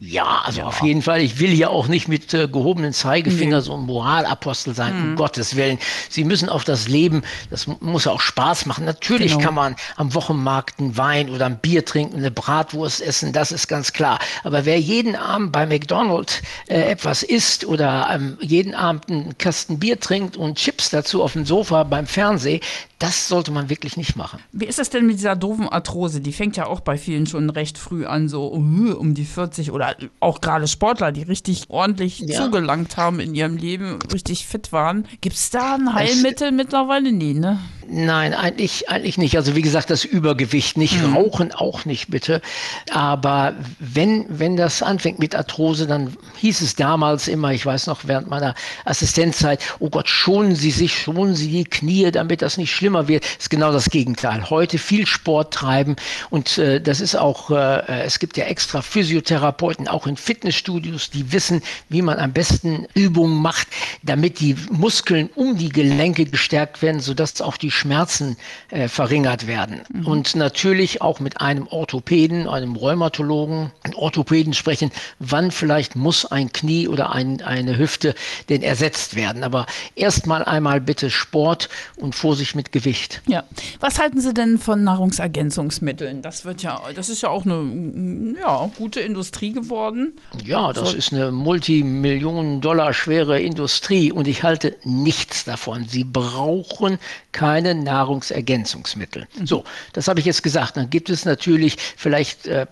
Ja, 0.00 0.42
also 0.44 0.60
ja. 0.60 0.66
auf 0.66 0.82
jeden 0.82 1.02
Fall. 1.02 1.20
Ich 1.20 1.38
will 1.38 1.50
hier 1.50 1.70
auch 1.70 1.88
nicht 1.88 2.08
mit 2.08 2.34
äh, 2.34 2.48
gehobenen 2.48 2.92
Zeigefinger 2.92 3.58
nee. 3.58 3.62
so 3.62 3.74
ein 3.74 3.82
Moralapostel 3.82 4.74
sein, 4.74 4.96
mhm. 4.96 5.10
um 5.10 5.16
Gottes 5.16 5.56
Willen. 5.56 5.78
Sie 6.08 6.24
müssen 6.24 6.48
auf 6.48 6.64
das 6.64 6.88
Leben, 6.88 7.22
das 7.50 7.66
muss 7.66 8.04
ja 8.06 8.12
auch 8.12 8.20
Spaß 8.20 8.66
machen. 8.66 8.84
Natürlich 8.84 9.32
genau. 9.32 9.44
kann 9.44 9.54
man 9.54 9.76
am 9.96 10.14
Wochenmarkt 10.14 10.80
einen 10.80 10.96
Wein 10.96 11.30
oder 11.30 11.46
ein 11.46 11.58
Bier 11.58 11.84
trinken, 11.84 12.16
eine 12.16 12.30
Bratwurst 12.30 13.00
essen, 13.00 13.32
das 13.32 13.52
ist 13.52 13.68
ganz 13.68 13.92
klar. 13.92 14.18
Aber 14.44 14.64
wer 14.64 14.80
jeden 14.80 15.16
Abend 15.16 15.52
bei 15.52 15.66
McDonald's 15.66 16.42
äh, 16.66 16.80
etwas 16.80 17.22
isst 17.22 17.64
oder 17.64 18.08
ähm, 18.12 18.38
jeden 18.40 18.74
Abend 18.74 19.08
einen 19.10 19.38
Kasten 19.38 19.78
Bier 19.78 20.00
trinkt 20.00 20.36
und 20.36 20.58
Chips 20.58 20.90
dazu 20.90 21.22
auf 21.22 21.34
dem 21.34 21.46
Sofa 21.46 21.84
beim 21.84 22.06
Fernsehen, 22.06 22.60
das 22.98 23.28
sollte 23.28 23.52
man 23.52 23.70
wirklich 23.70 23.96
nicht 23.96 24.16
machen. 24.16 24.40
Wie 24.52 24.64
ist 24.64 24.78
das 24.88 25.00
denn 25.00 25.06
mit 25.06 25.18
dieser 25.18 25.36
doofen 25.36 25.68
Arthrose? 25.68 26.20
Die 26.20 26.32
fängt 26.32 26.56
ja 26.56 26.66
auch 26.66 26.80
bei 26.80 26.96
vielen 26.96 27.26
schon 27.26 27.50
recht 27.50 27.78
früh 27.78 28.06
an, 28.06 28.28
so 28.28 28.46
um 28.46 29.14
die 29.14 29.24
40 29.24 29.70
oder 29.70 29.94
auch 30.20 30.40
gerade 30.40 30.66
Sportler, 30.66 31.12
die 31.12 31.22
richtig 31.22 31.64
ordentlich 31.68 32.20
ja. 32.20 32.42
zugelangt 32.42 32.96
haben 32.96 33.20
in 33.20 33.34
ihrem 33.34 33.56
Leben, 33.56 33.98
richtig 34.12 34.46
fit 34.46 34.72
waren. 34.72 35.06
Gibt 35.20 35.36
es 35.36 35.50
da 35.50 35.74
ein 35.74 35.94
Heilmittel 35.94 36.48
es, 36.48 36.54
mittlerweile? 36.54 37.12
Nee, 37.12 37.34
ne? 37.34 37.58
Nein, 37.90 38.34
eigentlich, 38.34 38.90
eigentlich 38.90 39.16
nicht. 39.16 39.36
Also 39.36 39.56
wie 39.56 39.62
gesagt, 39.62 39.88
das 39.88 40.04
Übergewicht 40.04 40.76
nicht, 40.76 41.02
mhm. 41.02 41.16
Rauchen 41.16 41.52
auch 41.52 41.86
nicht, 41.86 42.10
bitte. 42.10 42.42
Aber 42.90 43.54
wenn, 43.78 44.26
wenn 44.28 44.58
das 44.58 44.82
anfängt 44.82 45.18
mit 45.18 45.34
Arthrose, 45.34 45.86
dann 45.86 46.14
hieß 46.36 46.60
es 46.60 46.76
damals 46.76 47.28
immer, 47.28 47.52
ich 47.52 47.64
weiß 47.64 47.86
noch 47.86 48.00
während 48.04 48.28
meiner 48.28 48.54
Assistenzzeit, 48.84 49.60
oh 49.78 49.88
Gott, 49.88 50.06
schonen 50.06 50.54
Sie 50.54 50.70
sich, 50.70 51.00
schonen 51.00 51.34
Sie 51.34 51.48
die 51.48 51.64
Knie, 51.64 52.10
damit 52.10 52.42
das 52.42 52.58
nicht 52.58 52.74
schlimmer 52.74 53.08
wird. 53.08 53.24
Das 53.24 53.44
ist 53.44 53.50
genau 53.50 53.72
das 53.72 53.88
Gegenteil. 53.88 54.50
Heute 54.50 54.76
viel 54.76 55.06
Sport 55.06 55.54
treiben 55.54 55.96
und 56.28 56.58
äh, 56.58 56.82
das 56.82 57.00
ist 57.00 57.14
auch, 57.14 57.50
äh, 57.50 58.02
es 58.02 58.18
gibt 58.18 58.36
ja 58.36 58.44
extra 58.44 58.82
Physiotherapeuten, 58.82 59.88
auch 59.88 60.06
in 60.06 60.18
Fitnessstudios, 60.18 61.08
die 61.08 61.32
wissen, 61.32 61.62
wie 61.88 62.02
man 62.02 62.18
am 62.18 62.34
besten 62.34 62.86
Übungen 62.92 63.40
macht, 63.40 63.68
damit 64.02 64.40
die 64.40 64.56
Muskeln 64.70 65.30
um 65.34 65.56
die 65.56 65.70
Gelenke 65.70 66.26
gestärkt 66.26 66.82
werden, 66.82 67.00
sodass 67.00 67.40
auch 67.40 67.56
die 67.56 67.77
Schmerzen 67.78 68.36
äh, 68.70 68.88
verringert 68.88 69.46
werden. 69.46 69.80
Mhm. 69.92 70.06
Und 70.06 70.36
natürlich 70.36 71.00
auch 71.00 71.20
mit 71.20 71.40
einem 71.40 71.66
Orthopäden, 71.68 72.48
einem 72.48 72.76
Rheumatologen, 72.76 73.70
Orthopäden 73.94 74.52
sprechen, 74.52 74.90
wann 75.18 75.50
vielleicht 75.50 75.96
muss 75.96 76.26
ein 76.26 76.52
Knie 76.52 76.88
oder 76.88 77.12
ein, 77.12 77.40
eine 77.42 77.78
Hüfte 77.78 78.14
denn 78.48 78.62
ersetzt 78.62 79.16
werden. 79.16 79.44
Aber 79.44 79.66
erstmal 79.94 80.44
einmal 80.44 80.80
bitte 80.80 81.10
Sport 81.10 81.68
und 81.96 82.14
Vorsicht 82.14 82.54
mit 82.54 82.72
Gewicht. 82.72 83.22
Ja. 83.26 83.44
Was 83.80 83.98
halten 83.98 84.20
Sie 84.20 84.34
denn 84.34 84.58
von 84.58 84.84
Nahrungsergänzungsmitteln? 84.84 86.22
Das 86.22 86.44
wird 86.44 86.62
ja, 86.62 86.80
das 86.94 87.08
ist 87.08 87.22
ja 87.22 87.28
auch 87.28 87.44
eine 87.44 88.34
ja, 88.40 88.70
gute 88.76 89.00
Industrie 89.00 89.52
geworden. 89.52 90.14
Ja, 90.44 90.72
das 90.72 90.90
so. 90.90 90.96
ist 90.96 91.12
eine 91.12 91.30
Multimillionen 91.30 92.60
Dollar 92.60 92.92
schwere 92.92 93.40
Industrie 93.40 94.12
und 94.12 94.26
ich 94.26 94.42
halte 94.42 94.76
nichts 94.84 95.44
davon. 95.44 95.86
Sie 95.88 96.04
brauchen 96.04 96.98
keine 97.32 97.67
Nahrungsergänzungsmittel. 97.74 99.26
Mhm. 99.38 99.46
So, 99.46 99.64
das 99.92 100.08
habe 100.08 100.20
ich 100.20 100.26
jetzt 100.26 100.42
gesagt. 100.42 100.76
Dann 100.76 100.90
gibt 100.90 101.10
es 101.10 101.24
natürlich 101.24 101.76
vielleicht 101.96 102.46
äh, 102.46 102.66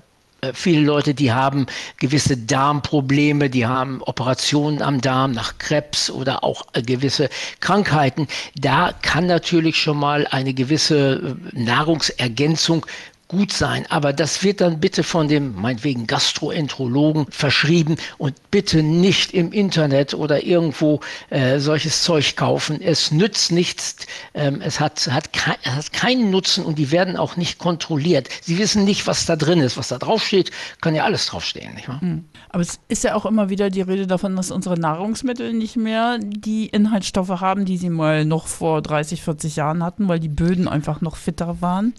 äh, 0.47 0.53
viele 0.55 0.83
Leute, 0.83 1.15
die 1.15 1.33
haben 1.33 1.67
gewisse 1.99 2.37
Darmprobleme, 2.37 3.49
die 3.49 3.67
haben 3.67 4.03
Operationen 4.03 4.83
am 4.83 5.01
Darm 5.01 5.33
nach 5.33 5.59
Krebs 5.59 6.11
oder 6.11 6.45
auch 6.45 6.67
äh, 6.73 6.83
gewisse 6.83 7.29
Krankheiten. 7.61 8.29
Da 8.55 8.93
kann 9.03 9.27
natürlich 9.27 9.77
schon 9.77 9.99
mal 9.99 10.27
eine 10.31 10.53
gewisse 10.53 11.37
äh, 11.55 11.59
Nahrungsergänzung 11.59 12.87
gut 13.29 13.53
sein, 13.53 13.87
aber 13.89 14.13
das 14.13 14.45
wird 14.45 14.61
dann 14.61 14.79
bitte 14.79 15.03
von 15.03 15.27
dem 15.27 15.55
meinetwegen 15.61 16.07
Gastroenterologen 16.07 17.27
verschrieben 17.31 17.97
und 18.19 18.35
bitte 18.51 18.83
nicht 18.83 19.33
im 19.35 19.53
Internet 19.53 20.15
oder 20.15 20.45
irgendwo 20.45 21.01
äh, 21.31 21.59
solches 21.59 22.03
Zeug 22.03 22.37
kaufen. 22.37 22.81
Es 22.81 23.11
nützt 23.11 23.51
nichts, 23.51 23.97
ähm, 24.35 24.61
es, 24.63 24.79
hat, 24.79 25.09
hat, 25.11 25.33
kei 25.33 25.57
hat 25.65 25.93
keinen 25.93 26.31
Nutzen 26.31 26.65
und 26.65 26.79
die 26.79 26.93
werden 26.93 27.17
auch 27.17 27.37
nicht 27.37 27.59
kontrolliert. 27.59 28.29
Sie 28.43 28.59
wissen 28.59 28.85
nicht, 28.85 29.07
was 29.07 29.27
da 29.27 29.35
drin 29.35 29.61
ist. 29.61 29.77
Was 29.77 29.89
da 29.89 29.99
draufsteht, 29.99 30.53
kann 30.81 30.95
ja 30.95 31.05
alles 31.05 31.27
draufstehen. 31.27 31.75
Nicht 31.75 31.89
wahr? 31.89 32.01
Hm. 32.01 32.25
Aber 32.49 32.63
es 32.63 32.79
ist 32.89 33.05
ja 33.05 33.15
auch 33.15 33.27
immer 33.27 33.51
wieder 33.51 33.71
die 33.71 33.81
Rede 33.81 34.07
davon, 34.07 34.37
dass 34.37 34.51
unsere 34.51 34.79
Nahrungsmittel 34.79 35.53
nicht 35.53 35.77
mehr 35.77 36.19
die 36.21 36.67
Inhaltsstoffe 36.67 37.29
haben, 37.41 37.65
die 37.65 37.77
sie 37.77 37.91
mal 37.91 38.25
noch 38.25 38.47
vor 38.47 38.83
30, 38.83 39.23
40 39.23 39.57
Jahren 39.57 39.83
hatten, 39.83 40.09
weil 40.09 40.21
die 40.21 40.29
Böden 40.29 40.69
einfach 40.69 41.01
noch 41.01 41.17
fitter 41.17 41.61
waren. 41.61 41.93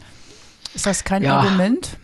Ist 0.77 0.85
das 0.85 1.03
kein 1.03 1.23
ja. 1.23 1.39
Argument? 1.39 1.97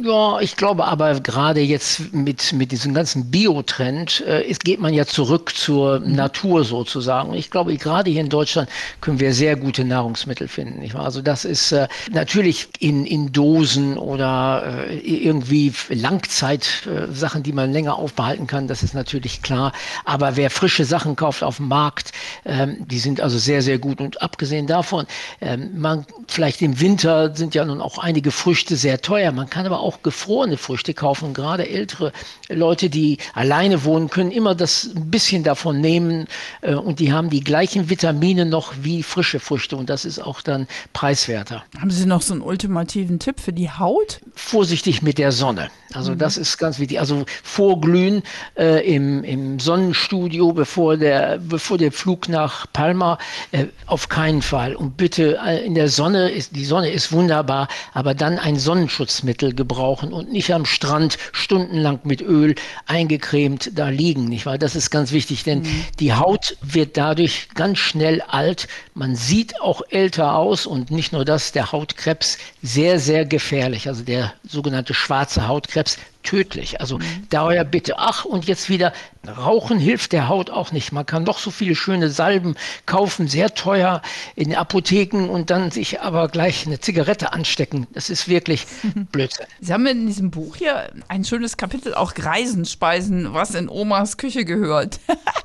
Ja, 0.00 0.38
ich 0.38 0.56
glaube 0.56 0.84
aber 0.84 1.18
gerade 1.18 1.60
jetzt 1.60 2.12
mit, 2.12 2.52
mit 2.52 2.70
diesem 2.70 2.94
ganzen 2.94 3.32
Biotrend 3.32 4.20
äh, 4.20 4.52
geht 4.62 4.78
man 4.78 4.94
ja 4.94 5.06
zurück 5.06 5.52
zur 5.56 5.98
mhm. 5.98 6.14
Natur 6.14 6.64
sozusagen. 6.64 7.34
Ich 7.34 7.50
glaube, 7.50 7.76
gerade 7.76 8.08
hier 8.08 8.20
in 8.20 8.28
Deutschland 8.28 8.68
können 9.00 9.18
wir 9.18 9.34
sehr 9.34 9.56
gute 9.56 9.84
Nahrungsmittel 9.84 10.46
finden. 10.46 10.78
Nicht 10.78 10.94
wahr? 10.94 11.04
Also 11.04 11.20
das 11.20 11.44
ist 11.44 11.72
äh, 11.72 11.88
natürlich 12.12 12.68
in, 12.78 13.04
in 13.04 13.32
Dosen 13.32 13.98
oder 13.98 14.86
äh, 14.88 14.98
irgendwie 14.98 15.72
Langzeitsachen, 15.88 17.40
äh, 17.40 17.42
die 17.42 17.52
man 17.52 17.72
länger 17.72 17.96
aufbehalten 17.96 18.46
kann, 18.46 18.68
das 18.68 18.84
ist 18.84 18.94
natürlich 18.94 19.42
klar. 19.42 19.72
Aber 20.04 20.36
wer 20.36 20.50
frische 20.50 20.84
Sachen 20.84 21.16
kauft 21.16 21.42
auf 21.42 21.56
dem 21.56 21.66
Markt, 21.66 22.12
ähm, 22.44 22.86
die 22.86 23.00
sind 23.00 23.20
also 23.20 23.36
sehr, 23.36 23.62
sehr 23.62 23.78
gut. 23.78 24.00
Und 24.00 24.22
abgesehen 24.22 24.68
davon, 24.68 25.06
ähm, 25.40 25.70
man 25.80 26.06
vielleicht 26.28 26.62
im 26.62 26.78
Winter 26.78 27.34
sind 27.34 27.56
ja 27.56 27.64
nun 27.64 27.80
auch 27.80 27.98
einige 27.98 28.30
Früchte 28.30 28.76
sehr 28.76 29.02
teuer. 29.02 29.32
Man 29.32 29.50
kann 29.50 29.71
aber 29.72 29.80
auch 29.80 30.02
gefrorene 30.02 30.58
Früchte 30.58 30.92
kaufen. 30.92 31.32
Gerade 31.32 31.68
ältere 31.68 32.12
Leute, 32.48 32.90
die 32.90 33.16
alleine 33.32 33.84
wohnen, 33.84 34.10
können 34.10 34.30
immer 34.30 34.54
das 34.54 34.90
ein 34.94 35.10
bisschen 35.10 35.44
davon 35.44 35.80
nehmen 35.80 36.26
äh, 36.60 36.74
und 36.74 37.00
die 37.00 37.12
haben 37.12 37.30
die 37.30 37.42
gleichen 37.42 37.88
Vitamine 37.88 38.44
noch 38.44 38.74
wie 38.82 39.02
frische 39.02 39.40
Früchte 39.40 39.76
und 39.76 39.88
das 39.88 40.04
ist 40.04 40.18
auch 40.18 40.42
dann 40.42 40.66
preiswerter. 40.92 41.64
Haben 41.80 41.90
Sie 41.90 42.04
noch 42.04 42.20
so 42.20 42.34
einen 42.34 42.42
ultimativen 42.42 43.18
Tipp 43.18 43.40
für 43.40 43.52
die 43.52 43.70
Haut? 43.70 44.20
Vorsichtig 44.34 45.00
mit 45.00 45.16
der 45.16 45.32
Sonne. 45.32 45.70
Also 45.94 46.12
mhm. 46.12 46.18
das 46.18 46.36
ist 46.36 46.58
ganz 46.58 46.78
wichtig. 46.78 47.00
Also 47.00 47.24
vorglühen 47.42 48.22
äh, 48.56 48.86
im, 48.94 49.24
im 49.24 49.58
Sonnenstudio, 49.58 50.52
bevor 50.52 50.96
der, 50.96 51.38
bevor 51.38 51.78
der 51.78 51.92
Flug 51.92 52.28
nach 52.28 52.66
Palma, 52.72 53.18
äh, 53.52 53.66
auf 53.86 54.08
keinen 54.08 54.42
Fall. 54.42 54.74
Und 54.74 54.96
bitte 54.96 55.38
äh, 55.44 55.64
in 55.64 55.74
der 55.74 55.88
Sonne, 55.88 56.30
ist, 56.30 56.56
die 56.56 56.64
Sonne 56.64 56.90
ist 56.90 57.12
wunderbar, 57.12 57.68
aber 57.94 58.14
dann 58.14 58.38
ein 58.38 58.58
Sonnenschutzmittel 58.58 59.54
gebrauchen 59.62 60.12
und 60.12 60.32
nicht 60.32 60.52
am 60.52 60.66
Strand 60.66 61.18
stundenlang 61.30 62.00
mit 62.02 62.20
Öl 62.20 62.56
eingecremt 62.86 63.70
da 63.74 63.88
liegen, 63.90 64.24
nicht 64.24 64.44
wahr? 64.44 64.58
Das 64.58 64.74
ist 64.74 64.90
ganz 64.90 65.12
wichtig, 65.12 65.44
denn 65.44 65.60
mhm. 65.60 65.84
die 66.00 66.12
Haut 66.14 66.56
wird 66.62 66.96
dadurch 66.96 67.48
ganz 67.54 67.78
schnell 67.78 68.20
alt. 68.22 68.66
Man 68.94 69.14
sieht 69.14 69.60
auch 69.60 69.82
älter 69.90 70.34
aus 70.34 70.66
und 70.66 70.90
nicht 70.90 71.12
nur 71.12 71.24
das, 71.24 71.52
der 71.52 71.70
Hautkrebs 71.70 72.38
sehr, 72.60 72.98
sehr 72.98 73.24
gefährlich. 73.24 73.86
Also 73.86 74.02
der 74.02 74.32
sogenannte 74.48 74.94
schwarze 74.94 75.46
Hautkrebs 75.46 75.96
tödlich. 76.22 76.80
Also 76.80 76.98
mhm. 76.98 77.26
daher 77.30 77.64
bitte, 77.64 77.98
ach, 77.98 78.24
und 78.24 78.46
jetzt 78.46 78.68
wieder, 78.68 78.92
Rauchen 79.26 79.78
hilft 79.78 80.12
der 80.12 80.28
Haut 80.28 80.50
auch 80.50 80.72
nicht. 80.72 80.92
Man 80.92 81.06
kann 81.06 81.24
doch 81.24 81.38
so 81.38 81.50
viele 81.50 81.74
schöne 81.74 82.10
Salben 82.10 82.56
kaufen, 82.86 83.28
sehr 83.28 83.54
teuer 83.54 84.02
in 84.34 84.54
Apotheken 84.54 85.28
und 85.28 85.50
dann 85.50 85.70
sich 85.70 86.00
aber 86.00 86.28
gleich 86.28 86.66
eine 86.66 86.80
Zigarette 86.80 87.32
anstecken. 87.32 87.86
Das 87.92 88.10
ist 88.10 88.28
wirklich 88.28 88.66
Blödsinn. 89.12 89.46
Sie 89.60 89.72
haben 89.72 89.86
in 89.86 90.06
diesem 90.06 90.30
Buch 90.30 90.56
hier 90.56 90.90
ein 91.08 91.24
schönes 91.24 91.56
Kapitel, 91.56 91.94
auch 91.94 92.14
Greisenspeisen, 92.14 93.32
was 93.32 93.54
in 93.54 93.68
Omas 93.68 94.16
Küche 94.16 94.44
gehört. 94.44 94.98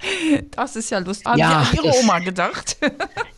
das 0.52 0.76
ist 0.76 0.90
ja 0.90 1.00
lustig. 1.00 1.28
Haben 1.28 1.40
ja, 1.40 1.66
Sie 1.72 1.78
an 1.78 1.86
Ihre 1.86 1.96
Oma 2.00 2.20
gedacht? 2.20 2.78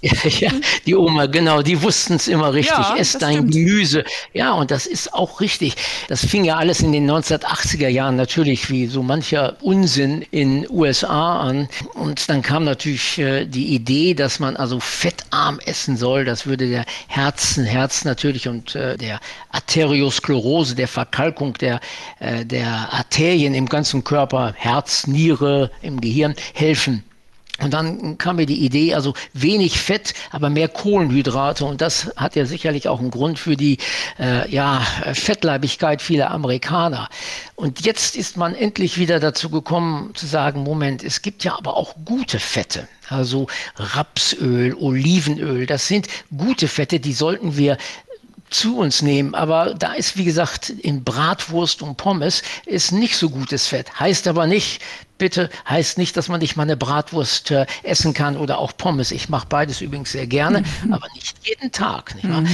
ja, 0.02 0.12
ja, 0.40 0.52
die 0.86 0.96
Oma, 0.96 1.28
genau, 1.28 1.62
die 1.62 1.82
wussten 1.82 2.16
es 2.16 2.28
immer 2.28 2.54
richtig. 2.54 2.78
Ja, 2.78 2.96
Ess 2.98 3.14
dein 3.14 3.34
stimmt. 3.34 3.54
Gemüse. 3.54 4.04
Ja, 4.34 4.54
und 4.54 4.72
das 4.72 4.86
ist 4.86 5.14
auch 5.14 5.42
richtig. 5.42 5.76
Das 6.08 6.26
fing 6.26 6.44
ja 6.44 6.58
alles 6.58 6.82
in 6.82 6.92
den 6.92 7.06
19 7.06 7.30
1980er 7.30 7.88
Jahren 7.88 8.16
natürlich 8.16 8.70
wie 8.70 8.88
so 8.88 9.04
mancher 9.04 9.56
Unsinn 9.62 10.24
in 10.32 10.66
USA 10.70 11.40
an. 11.42 11.68
Und 11.94 12.30
dann 12.30 12.42
kam 12.42 12.64
natürlich 12.64 13.20
äh, 13.20 13.46
die 13.46 13.68
Idee, 13.76 14.14
dass 14.14 14.40
man 14.40 14.56
also 14.56 14.80
fettarm 14.80 15.60
essen 15.66 15.98
soll. 15.98 16.26
Das 16.26 16.46
würde 16.46 16.70
der 16.70 16.86
Herzen, 17.08 17.66
Herz 17.66 18.06
natürlich 18.06 18.48
und 18.48 18.76
äh, 18.76 18.98
der 18.98 19.20
Arteriosklerose, 19.52 20.76
der 20.76 20.88
Verkalkung 20.88 21.54
der, 21.56 21.80
äh, 22.20 22.46
der 22.46 22.90
Arterien 22.92 23.54
im 23.54 23.68
ganzen 23.68 24.04
Körper, 24.04 24.54
Herz, 24.56 25.08
Niere, 25.08 25.72
im 25.82 26.02
Gehirn 26.02 26.36
helfen. 26.54 27.04
Und 27.62 27.74
dann 27.74 28.18
kam 28.18 28.38
mir 28.38 28.46
die 28.46 28.64
Idee, 28.66 28.94
also 28.96 29.14
wenig 29.34 29.80
Fett, 29.80 30.14
aber 30.32 30.50
mehr 30.50 30.68
Kohlenhydrate. 30.68 31.66
Und 31.66 31.82
das 31.82 32.12
hat 32.16 32.36
ja 32.36 32.46
sicherlich 32.46 32.88
auch 32.88 33.00
einen 33.00 33.12
Grund 33.12 33.40
für 33.40 33.56
die 33.56 33.78
äh, 34.20 34.50
ja, 34.50 34.82
Fettleibigkeit 35.14 36.02
vieler 36.02 36.32
Amerikaner. 36.32 37.10
Und 37.56 37.86
jetzt 37.86 38.16
ist 38.16 38.38
man 38.38 38.56
endlich 38.56 38.98
wieder 38.98 39.20
dazu 39.20 39.50
gekommen 39.50 40.14
zu 40.16 40.26
sagen, 40.26 40.64
Moment, 40.64 41.04
es 41.04 41.22
gibt 41.22 41.44
ja 41.44 41.58
aber 41.58 41.76
auch 41.76 41.96
gute 42.06 42.40
Fette. 42.40 42.88
Also 43.10 43.48
Rapsöl, 43.76 44.76
Olivenöl, 44.76 45.66
das 45.66 45.88
sind 45.88 46.08
gute 46.36 46.68
Fette, 46.68 47.00
die 47.00 47.14
sollten 47.14 47.58
wir 47.58 47.78
zu 48.50 48.78
uns 48.78 49.02
nehmen. 49.02 49.36
Aber 49.36 49.74
da 49.74 49.94
ist, 49.94 50.18
wie 50.18 50.26
gesagt, 50.26 50.70
in 50.70 51.04
Bratwurst 51.04 51.82
und 51.82 51.98
Pommes 51.98 52.42
ist 52.66 52.92
nicht 52.92 53.16
so 53.16 53.30
gutes 53.30 53.68
Fett. 53.68 54.00
Heißt 54.00 54.28
aber 54.28 54.48
nicht, 54.48 54.82
bitte 55.20 55.50
heißt 55.68 56.00
nicht, 56.00 56.18
dass 56.18 56.28
man 56.30 56.40
nicht 56.40 56.56
mal 56.56 56.64
eine 56.64 56.78
Bratwurst 56.78 57.52
äh, 57.52 57.68
essen 57.84 58.14
kann 58.16 58.38
oder 58.38 58.58
auch 58.58 58.76
Pommes. 58.76 59.12
Ich 59.12 59.30
mache 59.30 59.46
beides 59.48 59.82
übrigens 59.82 60.12
sehr 60.12 60.26
gerne, 60.26 60.64
mhm. 60.84 60.94
aber 60.94 61.08
nicht 61.14 61.36
jeden 61.44 61.72
Tag. 61.72 62.16
Nicht 62.16 62.28
mhm. 62.28 62.48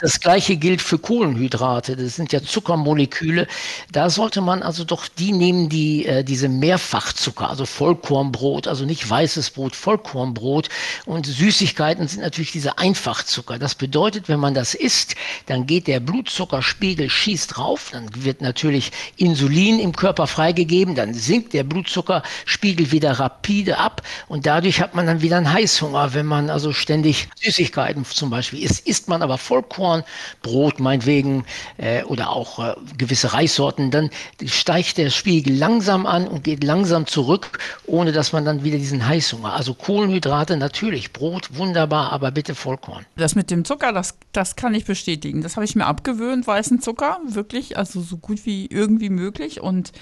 Das 0.00 0.20
gleiche 0.20 0.56
gilt 0.56 0.82
für 0.82 0.98
Kohlenhydrate. 0.98 1.96
Das 1.96 2.16
sind 2.16 2.32
ja 2.32 2.42
Zuckermoleküle. 2.42 3.46
Da 3.90 4.10
sollte 4.10 4.40
man 4.40 4.62
also 4.62 4.84
doch 4.84 5.08
die 5.08 5.32
nehmen, 5.32 5.68
die 5.68 6.06
äh, 6.06 6.22
diese 6.22 6.48
Mehrfachzucker, 6.48 7.48
also 7.48 7.64
Vollkornbrot, 7.64 8.68
also 8.68 8.84
nicht 8.84 9.08
weißes 9.08 9.50
Brot, 9.50 9.74
Vollkornbrot 9.74 10.68
und 11.06 11.26
Süßigkeiten 11.26 12.06
sind 12.08 12.22
natürlich 12.22 12.52
diese 12.52 12.78
Einfachzucker. 12.78 13.58
Das 13.58 13.74
bedeutet, 13.74 14.28
wenn 14.28 14.40
man 14.40 14.54
das 14.54 14.74
isst, 14.74 15.14
dann 15.46 15.66
geht 15.66 15.86
der 15.86 16.00
Blutzuckerspiegel 16.00 17.08
schießt 17.08 17.58
rauf, 17.58 17.90
dann 17.92 18.08
wird 18.14 18.40
natürlich 18.40 18.90
Insulin 19.16 19.78
im 19.78 19.94
Körper 19.94 20.26
freigegeben, 20.26 20.94
dann 20.94 21.14
sinkt 21.14 21.52
der 21.52 21.64
Blutzucker 21.64 22.07
Blutzuckerspiegel 22.08 22.90
wieder 22.90 23.12
rapide 23.12 23.78
ab 23.78 24.02
und 24.28 24.46
dadurch 24.46 24.80
hat 24.80 24.94
man 24.94 25.06
dann 25.06 25.22
wieder 25.22 25.36
einen 25.36 25.52
Heißhunger, 25.52 26.14
wenn 26.14 26.26
man 26.26 26.50
also 26.50 26.72
ständig 26.72 27.28
Süßigkeiten 27.40 28.04
zum 28.04 28.30
Beispiel 28.30 28.62
isst. 28.62 28.86
Isst 28.86 29.08
man 29.08 29.22
aber 29.22 29.38
Vollkorn, 29.38 30.04
Brot 30.42 30.80
meinetwegen 30.80 31.44
äh, 31.76 32.02
oder 32.04 32.30
auch 32.30 32.58
äh, 32.58 32.74
gewisse 32.96 33.32
Reissorten, 33.32 33.90
dann 33.90 34.10
steigt 34.44 34.98
der 34.98 35.10
Spiegel 35.10 35.56
langsam 35.56 36.06
an 36.06 36.26
und 36.26 36.44
geht 36.44 36.64
langsam 36.64 37.06
zurück, 37.06 37.58
ohne 37.86 38.12
dass 38.12 38.32
man 38.32 38.44
dann 38.44 38.64
wieder 38.64 38.78
diesen 38.78 39.06
Heißhunger. 39.06 39.52
Also 39.52 39.74
Kohlenhydrate 39.74 40.56
natürlich, 40.56 41.12
Brot 41.12 41.56
wunderbar, 41.56 42.12
aber 42.12 42.30
bitte 42.30 42.54
Vollkorn. 42.54 43.04
Das 43.16 43.34
mit 43.34 43.50
dem 43.50 43.64
Zucker, 43.64 43.92
das, 43.92 44.16
das 44.32 44.56
kann 44.56 44.74
ich 44.74 44.84
bestätigen. 44.84 45.42
Das 45.42 45.56
habe 45.56 45.64
ich 45.64 45.74
mir 45.74 45.86
abgewöhnt, 45.86 46.46
weißen 46.46 46.80
Zucker, 46.80 47.18
wirklich, 47.26 47.76
also 47.76 48.00
so 48.00 48.16
gut 48.16 48.46
wie 48.46 48.66
irgendwie 48.66 49.10
möglich 49.10 49.60
und 49.60 49.92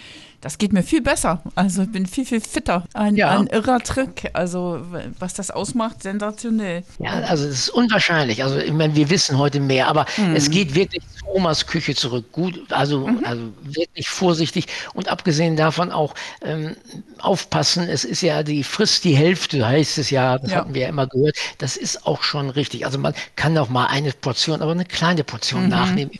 das 0.46 0.58
geht 0.58 0.72
mir 0.72 0.84
viel 0.84 1.02
besser. 1.02 1.42
Also 1.56 1.82
ich 1.82 1.90
bin 1.90 2.06
viel, 2.06 2.24
viel 2.24 2.40
fitter. 2.40 2.84
Ein, 2.94 3.16
ja. 3.16 3.36
ein 3.36 3.48
irrer 3.48 3.80
Trick. 3.80 4.30
Also 4.32 4.80
was 5.18 5.34
das 5.34 5.50
ausmacht, 5.50 6.04
sensationell. 6.04 6.84
Ja, 7.00 7.14
also 7.14 7.46
es 7.46 7.58
ist 7.58 7.70
unwahrscheinlich. 7.70 8.44
Also 8.44 8.58
ich 8.58 8.72
meine, 8.72 8.94
wir 8.94 9.10
wissen 9.10 9.38
heute 9.38 9.58
mehr, 9.58 9.88
aber 9.88 10.06
mhm. 10.16 10.36
es 10.36 10.48
geht 10.48 10.76
wirklich 10.76 11.02
zu 11.18 11.26
Omas 11.26 11.66
Küche 11.66 11.96
zurück. 11.96 12.30
Gut, 12.30 12.72
also, 12.72 13.08
mhm. 13.08 13.24
also 13.24 13.42
wirklich 13.64 14.08
vorsichtig 14.08 14.68
und 14.94 15.08
abgesehen 15.08 15.56
davon 15.56 15.90
auch 15.90 16.14
ähm, 16.42 16.76
aufpassen. 17.18 17.88
Es 17.88 18.04
ist 18.04 18.20
ja 18.20 18.44
die 18.44 18.62
Frist 18.62 19.02
die 19.02 19.16
Hälfte, 19.16 19.66
heißt 19.66 19.98
es 19.98 20.10
ja. 20.10 20.38
Das 20.38 20.52
ja. 20.52 20.58
hatten 20.58 20.74
wir 20.74 20.82
ja 20.82 20.88
immer 20.90 21.08
gehört. 21.08 21.34
Das 21.58 21.76
ist 21.76 22.06
auch 22.06 22.22
schon 22.22 22.50
richtig. 22.50 22.86
Also 22.86 23.00
man 23.00 23.14
kann 23.34 23.58
auch 23.58 23.68
mal 23.68 23.86
eine 23.86 24.12
Portion, 24.12 24.62
aber 24.62 24.70
eine 24.70 24.84
kleine 24.84 25.24
Portion 25.24 25.64
mhm. 25.64 25.70
nachnehmen 25.70 26.12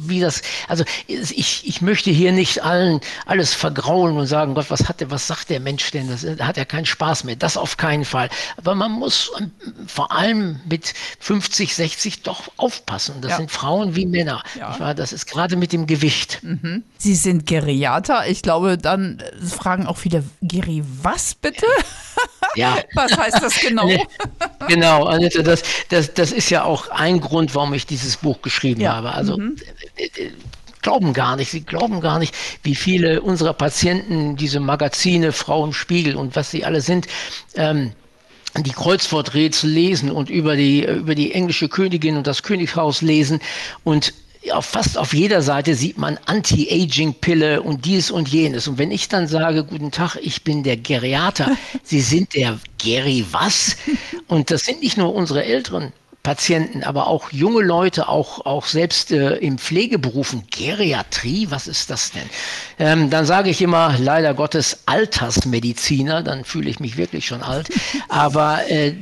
wie 0.00 0.20
das, 0.20 0.42
also 0.68 0.84
ich, 1.06 1.66
ich 1.66 1.82
möchte 1.82 2.10
hier 2.10 2.32
nicht 2.32 2.62
allen 2.62 3.00
alles 3.26 3.54
vergraulen 3.54 4.16
und 4.16 4.26
sagen, 4.26 4.54
Gott, 4.54 4.70
was 4.70 4.88
hat 4.88 5.00
der, 5.00 5.10
was 5.10 5.26
sagt 5.26 5.50
der 5.50 5.60
Mensch 5.60 5.90
denn? 5.90 6.08
Das 6.08 6.24
hat 6.24 6.56
ja 6.56 6.64
keinen 6.64 6.86
Spaß 6.86 7.24
mehr. 7.24 7.36
Das 7.36 7.56
auf 7.56 7.76
keinen 7.76 8.04
Fall. 8.04 8.28
Aber 8.56 8.74
man 8.74 8.92
muss 8.92 9.30
ähm, 9.38 9.50
vor 9.86 10.12
allem 10.12 10.60
mit 10.68 10.94
50, 11.20 11.74
60 11.74 12.22
doch 12.22 12.50
aufpassen. 12.56 13.16
Das 13.20 13.32
ja. 13.32 13.36
sind 13.38 13.50
Frauen 13.50 13.94
wie 13.96 14.06
Männer. 14.06 14.42
Ja. 14.58 14.94
Das 14.94 15.12
ist 15.12 15.26
gerade 15.26 15.56
mit 15.56 15.72
dem 15.72 15.86
Gewicht. 15.86 16.40
Mhm. 16.42 16.84
Sie 16.98 17.14
sind 17.14 17.46
Geriater. 17.46 18.26
Ich 18.28 18.42
glaube, 18.42 18.78
dann 18.78 19.20
äh, 19.20 19.46
fragen 19.46 19.86
auch 19.86 19.98
viele, 19.98 20.24
Geri, 20.42 20.82
was 21.02 21.34
bitte? 21.34 21.66
Ja. 21.66 22.22
Was 22.94 23.16
heißt 23.16 23.42
das 23.42 23.60
genau? 23.60 23.88
genau, 24.68 25.04
Annette, 25.04 25.42
das, 25.42 25.62
das, 25.88 26.12
das 26.14 26.32
ist 26.32 26.50
ja 26.50 26.64
auch 26.64 26.88
ein 26.90 27.20
Grund, 27.20 27.54
warum 27.54 27.74
ich 27.74 27.86
dieses 27.86 28.16
Buch 28.16 28.42
geschrieben 28.42 28.80
ja. 28.80 28.94
habe. 28.96 29.12
Also 29.12 29.38
mhm. 29.38 29.56
Äh, 29.96 30.04
äh, 30.04 30.30
glauben 30.82 31.12
gar 31.12 31.36
nicht, 31.36 31.50
sie 31.50 31.62
glauben 31.62 32.00
gar 32.00 32.18
nicht, 32.18 32.34
wie 32.62 32.74
viele 32.74 33.22
unserer 33.22 33.54
Patienten 33.54 34.36
diese 34.36 34.60
Magazine, 34.60 35.32
Frau 35.32 35.64
im 35.64 35.72
Spiegel 35.72 36.16
und 36.16 36.36
was 36.36 36.50
sie 36.50 36.64
alle 36.64 36.80
sind, 36.80 37.06
ähm, 37.54 37.92
die 38.58 38.72
Kreuzworträtsel 38.72 39.70
lesen 39.70 40.10
und 40.10 40.28
über 40.28 40.56
die, 40.56 40.84
über 40.84 41.14
die 41.14 41.32
englische 41.32 41.68
Königin 41.68 42.16
und 42.16 42.26
das 42.26 42.42
Königshaus 42.42 43.00
lesen 43.00 43.40
und 43.82 44.12
auf 44.50 44.66
fast 44.66 44.98
auf 44.98 45.14
jeder 45.14 45.42
Seite 45.42 45.74
sieht 45.74 45.98
man 45.98 46.18
Anti-Aging-Pille 46.26 47.62
und 47.62 47.84
dies 47.84 48.10
und 48.10 48.28
jenes. 48.28 48.66
Und 48.66 48.78
wenn 48.78 48.90
ich 48.90 49.08
dann 49.08 49.28
sage, 49.28 49.64
guten 49.64 49.92
Tag, 49.92 50.16
ich 50.20 50.42
bin 50.42 50.62
der 50.62 50.76
Geriater, 50.76 51.56
Sie 51.84 52.00
sind 52.00 52.34
der 52.34 52.58
Geri 52.78 53.24
was? 53.30 53.76
Und 54.26 54.50
das 54.50 54.64
sind 54.64 54.82
nicht 54.82 54.96
nur 54.96 55.14
unsere 55.14 55.44
älteren 55.44 55.92
Patienten, 56.22 56.84
aber 56.84 57.08
auch 57.08 57.32
junge 57.32 57.62
Leute, 57.62 58.08
auch, 58.08 58.46
auch 58.46 58.66
selbst 58.66 59.10
äh, 59.10 59.36
im 59.36 59.58
Pflegeberufen, 59.58 60.44
Geriatrie, 60.50 61.48
was 61.50 61.66
ist 61.66 61.90
das 61.90 62.12
denn? 62.12 62.28
Ähm, 62.78 63.10
dann 63.10 63.26
sage 63.26 63.50
ich 63.50 63.60
immer, 63.60 63.96
leider 63.98 64.32
Gottes, 64.32 64.82
Altersmediziner, 64.86 66.22
dann 66.22 66.44
fühle 66.44 66.70
ich 66.70 66.78
mich 66.78 66.96
wirklich 66.96 67.26
schon 67.26 67.42
alt. 67.42 67.68
Aber 68.08 68.70
äh, 68.70 68.94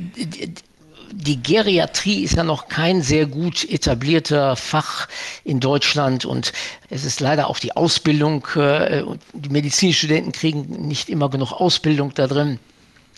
die 1.11 1.41
Geriatrie 1.41 2.23
ist 2.23 2.35
ja 2.35 2.43
noch 2.43 2.67
kein 2.67 3.01
sehr 3.01 3.25
gut 3.25 3.69
etablierter 3.69 4.55
Fach 4.55 5.07
in 5.43 5.59
Deutschland 5.59 6.25
und 6.25 6.53
es 6.89 7.03
ist 7.05 7.19
leider 7.19 7.49
auch 7.49 7.59
die 7.59 7.75
Ausbildung, 7.75 8.47
äh, 8.55 9.03
die 9.33 9.49
Medizinstudenten 9.49 10.31
kriegen 10.31 10.87
nicht 10.87 11.09
immer 11.09 11.29
genug 11.29 11.51
Ausbildung 11.51 12.13
da 12.13 12.27
drin. 12.27 12.59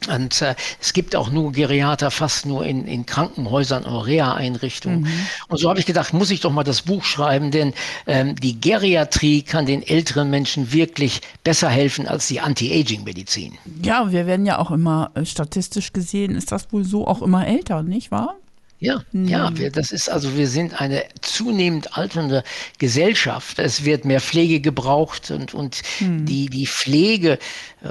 Und 0.09 0.41
äh, 0.41 0.55
es 0.81 0.93
gibt 0.93 1.15
auch 1.15 1.31
nur 1.31 1.51
Geriater 1.51 2.11
fast 2.11 2.45
nur 2.45 2.65
in, 2.65 2.85
in 2.87 3.05
Krankenhäusern 3.05 3.85
oder 3.85 4.05
Reha-Einrichtungen. 4.05 5.01
Mhm. 5.01 5.27
Und 5.47 5.57
so 5.57 5.69
habe 5.69 5.79
ich 5.79 5.85
gedacht, 5.85 6.13
muss 6.13 6.31
ich 6.31 6.41
doch 6.41 6.51
mal 6.51 6.63
das 6.63 6.81
Buch 6.81 7.03
schreiben, 7.03 7.51
denn 7.51 7.73
ähm, 8.05 8.35
die 8.35 8.59
Geriatrie 8.59 9.43
kann 9.43 9.65
den 9.65 9.81
älteren 9.81 10.29
Menschen 10.29 10.73
wirklich 10.73 11.21
besser 11.43 11.69
helfen 11.69 12.07
als 12.07 12.27
die 12.27 12.41
Anti-Aging-Medizin. 12.41 13.57
Ja, 13.81 14.11
wir 14.11 14.27
werden 14.27 14.45
ja 14.45 14.59
auch 14.59 14.71
immer 14.71 15.11
äh, 15.15 15.25
statistisch 15.25 15.93
gesehen, 15.93 16.35
ist 16.35 16.51
das 16.51 16.71
wohl 16.73 16.83
so 16.83 17.07
auch 17.07 17.21
immer 17.21 17.47
älter, 17.47 17.83
nicht 17.83 18.11
wahr? 18.11 18.35
Ja, 18.83 19.01
mhm. 19.13 19.29
ja, 19.29 19.57
wir, 19.57 19.71
das 19.71 19.93
ist 19.93 20.09
also, 20.09 20.35
wir 20.35 20.49
sind 20.49 20.81
eine 20.81 21.05
zunehmend 21.21 21.97
alternde 21.97 22.43
Gesellschaft. 22.79 23.57
Es 23.57 23.85
wird 23.85 24.03
mehr 24.03 24.19
Pflege 24.19 24.59
gebraucht 24.59 25.31
und, 25.31 25.53
und 25.53 25.83
mhm. 26.01 26.25
die, 26.25 26.47
die 26.47 26.67
Pflege 26.67 27.39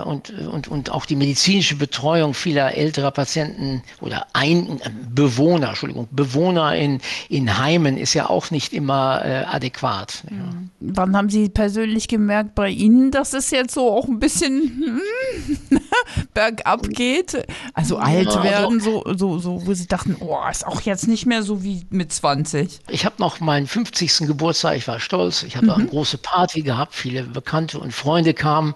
und, 0.01 0.31
und, 0.31 0.69
und 0.69 0.91
auch 0.91 1.05
die 1.05 1.17
medizinische 1.17 1.77
Betreuung 1.77 2.33
vieler 2.33 2.75
älterer 2.75 3.11
Patienten 3.11 3.83
oder 4.01 4.27
ein, 4.33 4.81
Bewohner, 5.11 5.69
Entschuldigung, 5.69 6.09
Bewohner 6.11 6.75
in, 6.75 7.01
in 7.29 7.59
Heimen 7.59 7.99
ist 7.99 8.15
ja 8.15 8.31
auch 8.31 8.51
nicht 8.51 8.73
immer 8.73 9.23
äh, 9.23 9.45
adäquat. 9.45 10.25
Ja. 10.31 10.37
Mhm. 10.37 10.71
Wann 10.81 11.17
haben 11.17 11.29
Sie 11.29 11.49
persönlich 11.51 12.09
gemerkt 12.09 12.55
bei 12.55 12.71
Ihnen, 12.71 13.11
dass 13.11 13.35
es 13.35 13.51
jetzt 13.51 13.75
so 13.75 13.91
auch 13.91 14.09
ein 14.09 14.19
bisschen 14.19 15.01
hm, 15.71 15.81
bergab 16.35 16.89
geht? 16.89 17.47
Also 17.75 17.99
alt 17.99 18.25
ja, 18.25 18.31
also 18.31 18.43
werden, 18.43 18.81
so, 18.81 19.05
so, 19.15 19.39
so, 19.39 19.67
wo 19.67 19.75
Sie 19.75 19.87
dachten, 19.87 20.17
oh, 20.21 20.39
ist 20.51 20.67
auch 20.67 20.81
jetzt 20.81 21.07
nicht 21.07 21.27
mehr 21.27 21.43
so 21.43 21.63
wie 21.63 21.85
mit 21.91 22.13
20. 22.13 22.81
Ich 22.89 23.05
habe 23.05 23.17
noch 23.19 23.41
meinen 23.41 23.67
50. 23.67 24.27
Geburtstag, 24.27 24.77
ich 24.77 24.89
war 24.89 25.01
stolz. 25.01 25.43
Ich 25.43 25.57
habe 25.57 25.67
mhm. 25.67 25.73
eine 25.73 25.87
große 25.87 26.19
Party 26.19 26.63
gehabt, 26.63 26.95
viele 26.95 27.25
Bekannte 27.25 27.79
und 27.79 27.93
Freunde 27.93 28.33
kamen. 28.33 28.75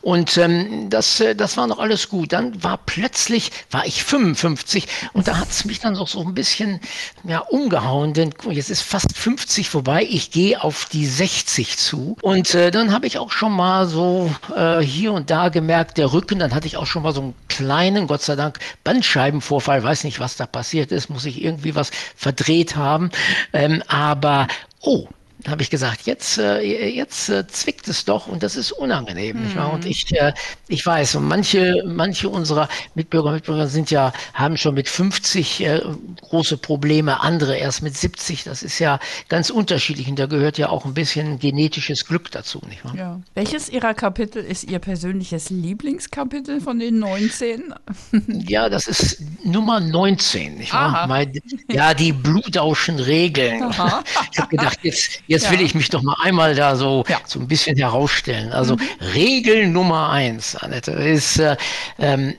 Und 0.00 0.38
ähm, 0.38 0.53
das, 0.90 1.20
äh, 1.20 1.34
das 1.34 1.56
war 1.56 1.66
noch 1.66 1.78
alles 1.78 2.08
gut. 2.08 2.32
Dann 2.32 2.62
war 2.62 2.78
plötzlich, 2.78 3.50
war 3.70 3.86
ich 3.86 4.04
55 4.04 4.86
und 5.12 5.28
da 5.28 5.38
hat 5.38 5.50
es 5.50 5.64
mich 5.64 5.80
dann 5.80 5.94
noch 5.94 6.08
so 6.08 6.20
ein 6.20 6.34
bisschen 6.34 6.80
ja, 7.24 7.38
umgehauen, 7.38 8.14
denn 8.14 8.34
jetzt 8.50 8.70
ist 8.70 8.82
fast 8.82 9.16
50 9.16 9.68
vorbei. 9.68 10.06
Ich 10.08 10.30
gehe 10.30 10.62
auf 10.62 10.86
die 10.86 11.06
60 11.06 11.76
zu. 11.78 12.16
Und 12.22 12.54
äh, 12.54 12.70
dann 12.70 12.92
habe 12.92 13.06
ich 13.06 13.18
auch 13.18 13.32
schon 13.32 13.52
mal 13.52 13.86
so 13.86 14.30
äh, 14.54 14.80
hier 14.80 15.12
und 15.12 15.30
da 15.30 15.48
gemerkt, 15.48 15.98
der 15.98 16.12
Rücken, 16.12 16.38
dann 16.38 16.54
hatte 16.54 16.66
ich 16.66 16.76
auch 16.76 16.86
schon 16.86 17.02
mal 17.02 17.14
so 17.14 17.20
einen 17.20 17.34
kleinen, 17.48 18.06
Gott 18.06 18.22
sei 18.22 18.36
Dank, 18.36 18.58
Bandscheibenvorfall. 18.84 19.82
Weiß 19.82 20.04
nicht, 20.04 20.20
was 20.20 20.36
da 20.36 20.46
passiert 20.46 20.92
ist, 20.92 21.10
muss 21.10 21.24
ich 21.24 21.42
irgendwie 21.42 21.74
was 21.74 21.90
verdreht 22.16 22.76
haben. 22.76 23.10
Ähm, 23.52 23.82
aber, 23.88 24.48
oh, 24.80 25.08
habe 25.48 25.62
ich 25.62 25.70
gesagt, 25.70 26.02
jetzt, 26.06 26.38
äh, 26.38 26.60
jetzt 26.60 27.28
äh, 27.28 27.46
zwickt 27.46 27.88
es 27.88 28.04
doch 28.04 28.26
und 28.26 28.42
das 28.42 28.56
ist 28.56 28.72
unangenehm. 28.72 29.52
Mhm. 29.52 29.58
Und 29.72 29.84
ich, 29.84 30.12
äh, 30.18 30.32
ich 30.68 30.84
weiß, 30.84 31.16
und 31.16 31.28
manche, 31.28 31.82
manche 31.86 32.28
unserer 32.28 32.68
Mitbürger 32.94 33.28
und 33.28 33.34
Mitbürger 33.34 33.66
sind 33.68 33.90
ja, 33.90 34.12
haben 34.32 34.56
schon 34.56 34.74
mit 34.74 34.88
50 34.88 35.64
äh, 35.64 35.80
große 36.22 36.56
Probleme, 36.56 37.20
andere 37.20 37.56
erst 37.56 37.82
mit 37.82 37.96
70. 37.96 38.44
Das 38.44 38.62
ist 38.62 38.78
ja 38.78 38.98
ganz 39.28 39.50
unterschiedlich 39.50 40.08
und 40.08 40.18
da 40.18 40.26
gehört 40.26 40.58
ja 40.58 40.68
auch 40.70 40.84
ein 40.84 40.94
bisschen 40.94 41.38
genetisches 41.38 42.06
Glück 42.06 42.30
dazu. 42.30 42.60
Nicht 42.68 42.84
wahr? 42.84 42.94
Ja. 42.96 43.20
Welches 43.34 43.68
Ihrer 43.68 43.94
Kapitel 43.94 44.42
ist 44.42 44.64
Ihr 44.64 44.78
persönliches 44.78 45.50
Lieblingskapitel 45.50 46.60
von 46.60 46.78
den 46.78 46.98
19? 46.98 47.74
ja, 48.48 48.68
das 48.68 48.86
ist 48.86 49.22
Nummer 49.44 49.80
19. 49.80 50.56
Nicht 50.56 50.72
wahr? 50.72 51.06
Mein, 51.06 51.32
ja, 51.70 51.92
die 51.92 52.12
blutauschen 52.12 52.98
Regeln. 52.98 53.62
Aha. 53.62 54.02
ich 54.32 54.38
habe 54.38 54.48
gedacht, 54.48 54.78
jetzt, 54.82 55.20
jetzt 55.26 55.33
Jetzt 55.34 55.46
ja. 55.46 55.50
will 55.50 55.60
ich 55.60 55.74
mich 55.74 55.90
doch 55.90 56.02
mal 56.02 56.16
einmal 56.22 56.54
da 56.54 56.76
so, 56.76 57.04
ja. 57.08 57.20
so 57.26 57.40
ein 57.40 57.48
bisschen 57.48 57.76
herausstellen. 57.76 58.52
Also 58.52 58.76
mhm. 58.76 58.80
Regel 59.14 59.66
Nummer 59.66 60.10
eins, 60.10 60.54
Annette, 60.54 60.92
ist 60.92 61.38
äh, 61.38 61.56
ähm, 61.98 62.34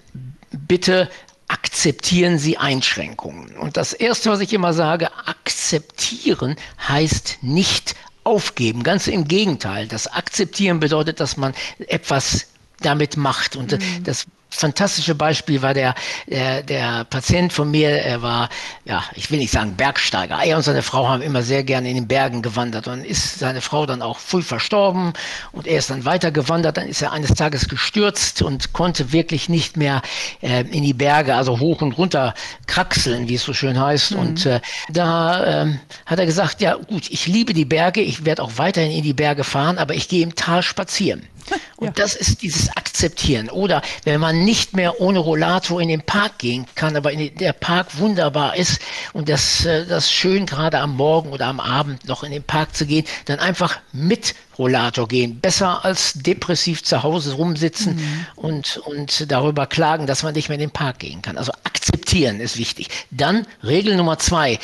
bitte 0.51 1.09
akzeptieren 1.49 2.39
Sie 2.39 2.57
Einschränkungen. 2.57 3.57
Und 3.57 3.75
das 3.75 3.91
Erste, 3.91 4.31
was 4.31 4.39
ich 4.39 4.53
immer 4.53 4.73
sage, 4.73 5.09
akzeptieren 5.27 6.55
heißt 6.87 7.39
nicht 7.41 7.95
aufgeben. 8.23 8.81
Ganz 8.83 9.07
im 9.07 9.27
Gegenteil. 9.27 9.87
Das 9.87 10.07
Akzeptieren 10.07 10.79
bedeutet, 10.79 11.19
dass 11.19 11.35
man 11.35 11.53
etwas 11.87 12.47
damit 12.79 13.17
macht. 13.17 13.57
Und 13.57 13.73
mhm. 13.73 14.03
das 14.05 14.25
fantastische 14.55 15.15
Beispiel 15.15 15.61
war 15.61 15.73
der, 15.73 15.95
der, 16.27 16.63
der 16.63 17.03
Patient 17.05 17.53
von 17.53 17.69
mir, 17.71 17.89
er 17.89 18.21
war, 18.21 18.49
ja, 18.85 19.03
ich 19.13 19.31
will 19.31 19.39
nicht 19.39 19.51
sagen 19.51 19.75
Bergsteiger. 19.75 20.39
Er 20.43 20.57
und 20.57 20.63
seine 20.63 20.81
Frau 20.81 21.07
haben 21.07 21.21
immer 21.21 21.43
sehr 21.43 21.63
gerne 21.63 21.89
in 21.89 21.95
den 21.95 22.07
Bergen 22.07 22.41
gewandert. 22.41 22.87
Und 22.87 23.05
ist 23.05 23.39
seine 23.39 23.61
Frau 23.61 23.85
dann 23.85 24.01
auch 24.01 24.19
früh 24.19 24.41
verstorben 24.41 25.13
und 25.51 25.67
er 25.67 25.79
ist 25.79 25.89
dann 25.89 26.05
weiter 26.05 26.31
gewandert. 26.31 26.77
Dann 26.77 26.87
ist 26.87 27.01
er 27.01 27.11
eines 27.11 27.33
Tages 27.33 27.67
gestürzt 27.67 28.41
und 28.41 28.73
konnte 28.73 29.11
wirklich 29.11 29.49
nicht 29.49 29.77
mehr 29.77 30.01
äh, 30.41 30.61
in 30.61 30.83
die 30.83 30.93
Berge, 30.93 31.35
also 31.35 31.59
hoch 31.59 31.81
und 31.81 31.97
runter 31.97 32.33
kraxeln, 32.67 33.27
wie 33.27 33.35
es 33.35 33.43
so 33.43 33.53
schön 33.53 33.79
heißt. 33.79 34.11
Mhm. 34.11 34.19
Und 34.19 34.45
äh, 34.45 34.61
da 34.89 35.63
äh, 35.63 35.73
hat 36.05 36.19
er 36.19 36.25
gesagt, 36.25 36.61
ja 36.61 36.75
gut, 36.75 37.09
ich 37.09 37.27
liebe 37.27 37.53
die 37.53 37.65
Berge, 37.65 38.01
ich 38.01 38.25
werde 38.25 38.43
auch 38.43 38.51
weiterhin 38.57 38.91
in 38.91 39.03
die 39.03 39.13
Berge 39.13 39.43
fahren, 39.43 39.77
aber 39.77 39.93
ich 39.93 40.07
gehe 40.07 40.23
im 40.23 40.35
Tal 40.35 40.63
spazieren. 40.63 41.27
Und 41.77 41.87
ja. 41.87 41.93
das 41.95 42.15
ist 42.15 42.41
dieses 42.41 42.69
Akzeptieren. 42.75 43.49
Oder 43.49 43.81
wenn 44.03 44.19
man 44.19 44.43
nicht 44.43 44.75
mehr 44.75 45.01
ohne 45.01 45.19
Rollator 45.19 45.81
in 45.81 45.89
den 45.89 46.01
Park 46.01 46.39
gehen 46.39 46.65
kann, 46.75 46.95
aber 46.95 47.11
in 47.11 47.35
der 47.35 47.53
Park 47.53 47.97
wunderbar 47.97 48.55
ist 48.55 48.79
und 49.13 49.29
das, 49.29 49.65
äh, 49.65 49.85
das 49.85 50.11
schön 50.11 50.45
gerade 50.45 50.79
am 50.79 50.95
Morgen 50.95 51.31
oder 51.31 51.47
am 51.47 51.59
Abend 51.59 52.07
noch 52.07 52.23
in 52.23 52.31
den 52.31 52.43
Park 52.43 52.75
zu 52.75 52.85
gehen, 52.85 53.05
dann 53.25 53.39
einfach 53.39 53.79
mit 53.91 54.35
Rollator 54.57 55.07
gehen. 55.07 55.39
Besser 55.39 55.83
als 55.83 56.13
depressiv 56.13 56.83
zu 56.83 57.03
Hause 57.03 57.33
rumsitzen 57.33 57.95
mhm. 57.95 58.27
und, 58.35 58.77
und 58.77 59.31
darüber 59.31 59.67
klagen, 59.67 60.07
dass 60.07 60.23
man 60.23 60.33
nicht 60.33 60.49
mehr 60.49 60.55
in 60.55 60.61
den 60.61 60.71
Park 60.71 60.99
gehen 60.99 61.21
kann. 61.21 61.37
Also 61.37 61.51
akzeptieren 61.63 62.39
ist 62.39 62.57
wichtig. 62.57 62.89
Dann 63.11 63.45
Regel 63.63 63.95
Nummer 63.95 64.17
zwei, 64.17 64.59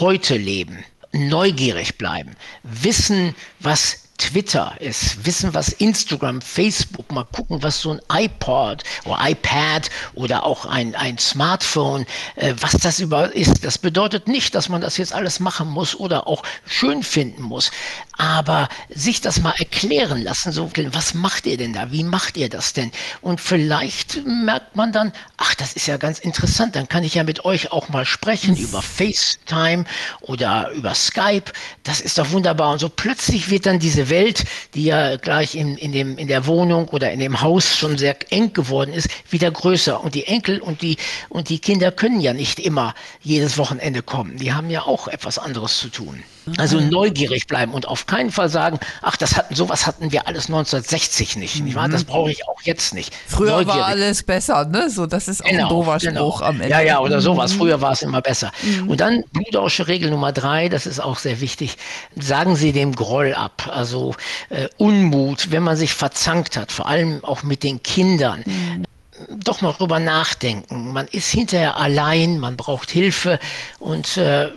heute 0.00 0.36
leben 0.36 0.84
neugierig 1.12 1.98
bleiben, 1.98 2.36
wissen, 2.62 3.34
was 3.60 4.05
Twitter 4.18 4.74
ist, 4.80 5.24
wissen, 5.26 5.54
was 5.54 5.68
Instagram, 5.68 6.40
Facebook, 6.40 7.10
mal 7.12 7.24
gucken, 7.24 7.62
was 7.62 7.80
so 7.80 7.92
ein 7.92 8.00
iPod 8.24 8.82
oder 9.04 9.18
iPad 9.22 9.90
oder 10.14 10.44
auch 10.44 10.66
ein, 10.66 10.94
ein 10.94 11.18
Smartphone, 11.18 12.06
äh, 12.36 12.54
was 12.60 12.72
das 12.72 13.00
überhaupt 13.00 13.34
ist. 13.34 13.64
Das 13.64 13.78
bedeutet 13.78 14.28
nicht, 14.28 14.54
dass 14.54 14.68
man 14.68 14.80
das 14.80 14.96
jetzt 14.96 15.12
alles 15.12 15.40
machen 15.40 15.68
muss 15.68 15.94
oder 15.94 16.26
auch 16.26 16.42
schön 16.66 17.02
finden 17.02 17.42
muss, 17.42 17.70
aber 18.18 18.68
sich 18.88 19.20
das 19.20 19.40
mal 19.40 19.54
erklären 19.58 20.22
lassen, 20.22 20.52
so, 20.52 20.70
was 20.92 21.14
macht 21.14 21.46
ihr 21.46 21.56
denn 21.56 21.72
da? 21.72 21.92
Wie 21.92 22.04
macht 22.04 22.36
ihr 22.36 22.48
das 22.48 22.72
denn? 22.72 22.92
Und 23.20 23.40
vielleicht 23.40 24.24
merkt 24.26 24.76
man 24.76 24.92
dann, 24.92 25.12
ach, 25.36 25.54
das 25.54 25.74
ist 25.74 25.86
ja 25.86 25.96
ganz 25.98 26.18
interessant, 26.18 26.76
dann 26.76 26.88
kann 26.88 27.04
ich 27.04 27.14
ja 27.14 27.24
mit 27.24 27.44
euch 27.44 27.72
auch 27.72 27.88
mal 27.88 28.06
sprechen 28.06 28.56
über 28.56 28.80
FaceTime 28.82 29.84
oder 30.20 30.70
über 30.70 30.94
Skype. 30.94 31.52
Das 31.82 32.00
ist 32.00 32.18
doch 32.18 32.30
wunderbar. 32.30 32.72
Und 32.72 32.78
so 32.78 32.88
plötzlich 32.88 33.50
wird 33.50 33.66
dann 33.66 33.78
diese 33.78 34.05
Welt, 34.08 34.44
die 34.74 34.84
ja 34.84 35.16
gleich 35.16 35.54
in, 35.54 35.76
in, 35.76 35.92
dem, 35.92 36.18
in 36.18 36.28
der 36.28 36.46
Wohnung 36.46 36.88
oder 36.88 37.12
in 37.12 37.20
dem 37.20 37.40
Haus 37.40 37.76
schon 37.76 37.98
sehr 37.98 38.16
eng 38.30 38.52
geworden 38.52 38.92
ist, 38.92 39.08
wieder 39.30 39.50
größer. 39.50 40.02
Und 40.02 40.14
die 40.14 40.26
Enkel 40.26 40.60
und 40.60 40.82
die, 40.82 40.96
und 41.28 41.48
die 41.48 41.58
Kinder 41.58 41.92
können 41.92 42.20
ja 42.20 42.32
nicht 42.32 42.58
immer 42.58 42.94
jedes 43.22 43.58
Wochenende 43.58 44.02
kommen. 44.02 44.36
Die 44.38 44.52
haben 44.52 44.70
ja 44.70 44.82
auch 44.82 45.08
etwas 45.08 45.38
anderes 45.38 45.78
zu 45.78 45.88
tun. 45.88 46.22
Also 46.58 46.80
neugierig 46.80 47.46
bleiben 47.46 47.72
und 47.72 47.88
auf 47.88 48.06
keinen 48.06 48.30
Fall 48.30 48.48
sagen, 48.48 48.78
ach, 49.02 49.16
das 49.16 49.36
hatten, 49.36 49.54
sowas 49.54 49.86
hatten 49.86 50.12
wir 50.12 50.28
alles 50.28 50.46
1960 50.46 51.36
nicht. 51.36 51.62
nicht 51.62 51.74
wahr? 51.74 51.88
Das 51.88 52.04
mhm. 52.04 52.08
brauche 52.08 52.30
ich 52.30 52.46
auch 52.46 52.62
jetzt 52.62 52.94
nicht. 52.94 53.12
Früher 53.26 53.52
neugierig. 53.52 53.80
war 53.80 53.86
alles 53.86 54.22
besser, 54.22 54.64
ne? 54.66 54.88
So, 54.88 55.06
das 55.06 55.26
ist 55.26 55.44
auch 55.44 55.48
genau, 55.48 55.64
ein 55.64 55.68
doofer 55.68 55.98
genau. 55.98 56.30
Spruch 56.30 56.42
am 56.42 56.60
Ende. 56.60 56.70
Ja, 56.70 56.80
ja, 56.80 57.00
oder 57.00 57.20
sowas. 57.20 57.54
Mhm. 57.54 57.58
Früher 57.58 57.80
war 57.80 57.92
es 57.92 58.02
immer 58.02 58.22
besser. 58.22 58.52
Mhm. 58.62 58.88
Und 58.88 59.00
dann 59.00 59.24
Blutausche 59.32 59.88
Regel 59.88 60.10
Nummer 60.10 60.32
drei, 60.32 60.68
das 60.68 60.86
ist 60.86 61.00
auch 61.00 61.18
sehr 61.18 61.40
wichtig. 61.40 61.76
Sagen 62.14 62.54
Sie 62.54 62.72
dem 62.72 62.94
Groll 62.94 63.34
ab. 63.34 63.68
Also 63.72 64.14
äh, 64.48 64.68
Unmut, 64.76 65.50
wenn 65.50 65.64
man 65.64 65.76
sich 65.76 65.94
verzankt 65.94 66.56
hat, 66.56 66.70
vor 66.70 66.86
allem 66.86 67.24
auch 67.24 67.42
mit 67.42 67.62
den 67.62 67.82
Kindern. 67.82 68.44
Mhm 68.46 68.84
doch 69.30 69.62
mal 69.62 69.72
drüber 69.72 69.98
nachdenken. 69.98 70.92
Man 70.92 71.06
ist 71.08 71.30
hinterher 71.30 71.76
allein, 71.76 72.38
man 72.38 72.56
braucht 72.56 72.90
Hilfe 72.90 73.38
und 73.78 74.16
äh, 74.16 74.50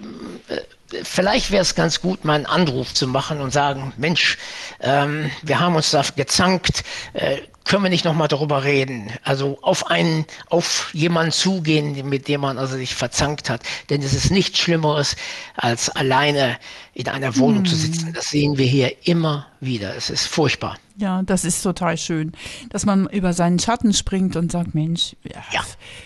vielleicht 1.04 1.52
wäre 1.52 1.62
es 1.62 1.75
ganz 1.75 2.02
gut, 2.02 2.25
mal 2.25 2.34
einen 2.34 2.45
Anruf 2.45 2.93
zu 2.93 3.08
machen 3.08 3.41
und 3.41 3.52
sagen, 3.52 3.93
Mensch, 3.97 4.38
ähm, 4.82 5.30
wir 5.41 5.60
haben 5.60 5.75
uns 5.75 5.91
da 5.91 6.04
gezankt, 6.15 6.84
äh, 7.13 7.39
können 7.69 7.84
wir 7.84 7.91
nicht 7.91 8.03
nochmal 8.03 8.27
darüber 8.27 8.63
reden? 8.63 9.12
Also 9.23 9.60
auf 9.62 9.91
einen, 9.91 10.25
auf 10.49 10.89
jemanden 10.93 11.32
zugehen, 11.32 12.10
mit 12.10 12.27
dem 12.27 12.41
man 12.41 12.58
also 12.58 12.75
sich 12.75 12.95
verzankt 12.95 13.47
hat. 13.47 13.62
Denn 13.91 14.01
es 14.01 14.13
ist 14.13 14.32
nichts 14.32 14.58
Schlimmeres, 14.58 15.15
als 15.55 15.89
alleine 15.89 16.58
in 16.95 17.08
einer 17.08 17.38
Wohnung 17.38 17.60
hm. 17.60 17.65
zu 17.65 17.75
sitzen. 17.75 18.12
Das 18.12 18.32
sehen 18.32 18.58
wir 18.58 18.65
hier 18.65 19.08
immer 19.08 19.45
wieder. 19.60 19.95
Es 19.95 20.10
ist 20.10 20.25
furchtbar. 20.25 20.77
Ja, 20.97 21.21
das 21.21 21.45
ist 21.45 21.62
total 21.62 21.97
schön, 21.97 22.34
dass 22.71 22.86
man 22.86 23.08
über 23.08 23.32
seinen 23.32 23.58
Schatten 23.58 23.93
springt 23.93 24.36
und 24.36 24.51
sagt, 24.51 24.75
Mensch, 24.75 25.15
ja, 25.23 25.41
ja 25.53 25.62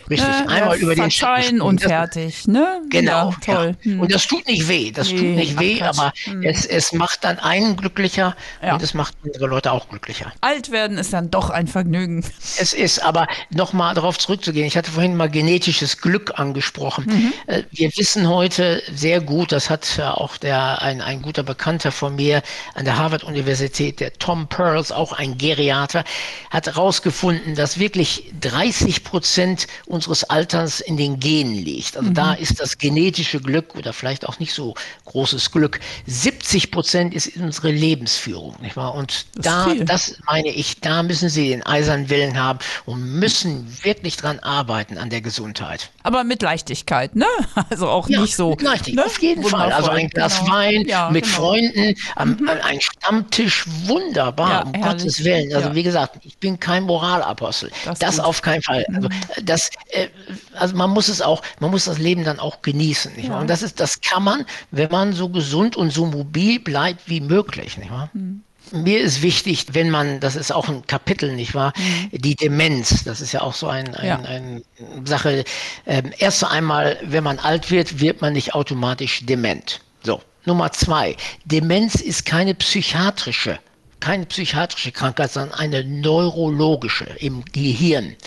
richtig, 0.08 0.30
äh, 0.30 0.48
einmal 0.48 0.78
über 0.78 0.94
den 0.94 1.10
Schatten 1.10 1.62
und 1.62 1.82
fertig, 1.82 2.48
ne? 2.48 2.80
Genau, 2.92 3.32
ja, 3.32 3.38
toll. 3.44 3.78
Ja. 3.82 3.92
Hm. 3.92 4.02
Und 4.02 4.14
das 4.14 4.28
tut 4.28 4.46
nicht 4.46 4.68
weh, 4.68 4.92
das 4.92 5.12
nee, 5.12 5.18
tut 5.18 5.36
nicht 5.36 5.60
weh, 5.60 5.78
Quatsch. 5.78 5.98
aber 5.98 6.14
hm. 6.26 6.44
es, 6.44 6.68
es 6.68 6.94
macht 6.94 7.24
dann 7.24 7.40
einen 7.40 7.76
glücklicher 7.76 8.36
und 8.62 8.84
es 8.84 8.94
macht 8.94 9.16
andere 9.26 9.48
Leute 9.48 9.72
auch 9.72 9.90
glücklicher. 9.90 10.32
Alt 10.42 10.70
werden 10.70 11.00
ist 11.00 11.12
dann 11.12 11.32
doch 11.32 11.50
ein 11.54 11.68
Vergnügen. 11.68 12.26
Es 12.58 12.74
ist 12.74 13.00
aber 13.04 13.28
nochmal 13.50 13.96
darauf 13.96 14.18
zurückzugehen. 14.18 14.66
Ich 14.66 14.78
hatte 14.78 14.92
vorhin 14.92 15.16
mal 15.16 15.30
genetisches 15.30 16.00
Glück 16.00 16.40
angesprochen. 16.40 17.06
Mhm. 17.06 17.34
Äh, 17.48 17.64
wir 17.72 17.92
wissen 17.96 18.28
heute 18.28 18.82
sehr 18.94 19.22
gut, 19.22 19.52
das 19.52 19.70
hat 19.70 20.00
auch 20.00 20.38
der, 20.38 20.82
ein, 20.82 21.02
ein 21.02 21.22
guter 21.22 21.44
Bekannter 21.44 21.92
von 21.92 22.16
mir 22.16 22.42
an 22.74 22.86
der 22.86 22.98
Harvard-Universität, 22.98 24.00
der 24.00 24.14
Tom 24.14 24.48
Pearls, 24.48 24.92
auch 24.92 25.14
ein 25.14 25.38
Geriater, 25.38 26.04
hat 26.50 26.68
herausgefunden, 26.68 27.56
dass 27.56 27.80
wirklich 27.80 28.32
30 28.42 29.04
Prozent 29.04 29.68
unseres 29.86 30.24
Alterns 30.26 30.80
in 30.80 30.98
den 30.98 31.20
Genen 31.20 31.56
liegt. 31.56 31.98
Also 31.98 32.10
mhm. 32.10 32.14
da 32.14 32.34
ist 32.34 32.60
das 32.60 32.78
genetische 32.78 33.40
Glück 33.40 33.76
oder 33.76 33.94
vielleicht 33.94 34.28
auch 34.28 34.40
nicht 34.40 34.54
so 34.54 34.74
großes 35.06 35.52
Glück. 35.52 35.80
70 36.08 36.72
Prozent 36.72 37.14
ist 37.14 37.36
unsere 37.38 37.72
Lebensführung, 37.72 38.56
nicht 38.62 38.76
wahr? 38.76 38.96
Und 38.96 39.26
das 39.36 39.44
da, 39.44 39.74
das 39.84 40.18
meine 40.26 40.50
ich, 40.50 40.80
da 40.80 41.04
müssen 41.04 41.30
Sie 41.34 41.50
den 41.50 41.66
eisernen 41.66 42.10
Willen 42.10 42.40
haben 42.40 42.60
und 42.86 43.20
müssen 43.20 43.68
wirklich 43.84 44.16
dran 44.18 44.40
arbeiten 44.40 44.98
an 44.98 45.10
der 45.10 45.22
Gesundheit. 45.22 45.90
Aber 46.04 46.24
mit 46.24 46.42
Leichtigkeit, 46.42 47.16
ne? 47.16 47.26
Also 47.70 47.90
auch 47.90 48.10
ja, 48.10 48.22
nicht 48.22 48.36
so. 48.36 48.52
Mit 48.52 48.62
Leichtigkeit, 48.62 48.96
ne? 48.96 49.06
auf 49.06 49.22
jeden 49.22 49.44
Wundervoll. 49.44 49.60
Fall. 49.60 49.74
Also 49.74 49.90
ein 49.92 50.10
Glas 50.10 50.40
genau. 50.40 50.52
Wein 50.52 50.86
ja, 50.88 51.10
mit 51.10 51.24
genau. 51.24 51.36
Freunden, 51.36 51.96
am, 52.16 52.30
mhm. 52.32 52.50
ein 52.64 52.82
Stammtisch, 52.82 53.66
wunderbar, 53.86 54.50
ja, 54.50 54.62
um 54.62 54.74
herrlich. 54.74 55.04
Gottes 55.04 55.24
Willen. 55.24 55.54
Also 55.54 55.76
wie 55.76 55.84
gesagt, 55.84 56.20
ich 56.24 56.38
bin 56.38 56.60
kein 56.60 56.84
Moralapostel. 56.84 57.72
Das, 57.86 58.00
das 58.00 58.20
auf 58.20 58.42
keinen 58.42 58.62
Fall. 58.62 58.86
Also, 58.94 59.10
mhm. 59.10 59.46
das, 59.46 59.70
äh, 59.90 60.08
also 60.54 60.76
man 60.76 60.92
muss 60.92 61.08
es 61.08 61.22
auch, 61.22 61.42
man 61.60 61.72
muss 61.72 61.86
das 61.86 61.98
Leben 61.98 62.24
dann 62.24 62.40
auch 62.40 62.62
genießen. 62.62 63.14
Und 63.32 63.50
das 63.50 63.62
ist, 63.62 63.80
das 63.80 64.02
kann 64.02 64.24
man, 64.24 64.46
wenn 64.72 64.92
man 64.92 65.14
so 65.14 65.30
gesund 65.30 65.76
und 65.76 65.92
so 65.92 66.06
mobil 66.06 66.60
bleibt 66.60 67.10
wie 67.10 67.22
möglich. 67.22 67.78
Nicht 67.78 67.92
wahr? 67.92 68.10
Mhm. 68.14 68.44
Mir 68.72 69.02
ist 69.02 69.22
wichtig, 69.22 69.68
wenn 69.74 69.90
man, 69.90 70.20
das 70.20 70.36
ist 70.36 70.52
auch 70.52 70.70
ein 70.70 70.86
Kapitel, 70.88 71.34
nicht 71.36 71.54
wahr? 71.54 71.74
Mhm. 71.78 72.10
Die 72.22 72.36
Demenz, 72.36 73.04
das 73.04 73.22
ist 73.22 73.32
ja 73.32 73.42
auch 73.42 73.54
so 73.54 73.68
eine 73.68 73.98
ein, 73.98 74.08
ja. 74.08 74.20
ein 74.20 74.64
Sache. 75.06 75.44
Ähm, 75.86 76.12
erst 76.18 76.44
einmal, 76.44 76.98
wenn 77.04 77.24
man 77.24 77.40
alt 77.40 77.70
wird, 77.72 78.00
wird 78.00 78.22
man 78.22 78.34
nicht 78.34 78.56
automatisch 78.56 79.26
dement. 79.26 79.82
So. 80.04 80.22
Nummer 80.46 80.72
zwei. 80.72 81.16
Demenz 81.46 81.96
ist 81.96 82.26
keine 82.26 82.54
psychiatrische 82.56 83.60
keine 84.04 84.26
psychiatrische 84.26 84.92
Krankheit, 84.92 85.32
sondern 85.32 85.58
eine 85.58 85.86
neurologische 85.86 87.06
im 87.20 87.46
Gehirn. 87.54 88.18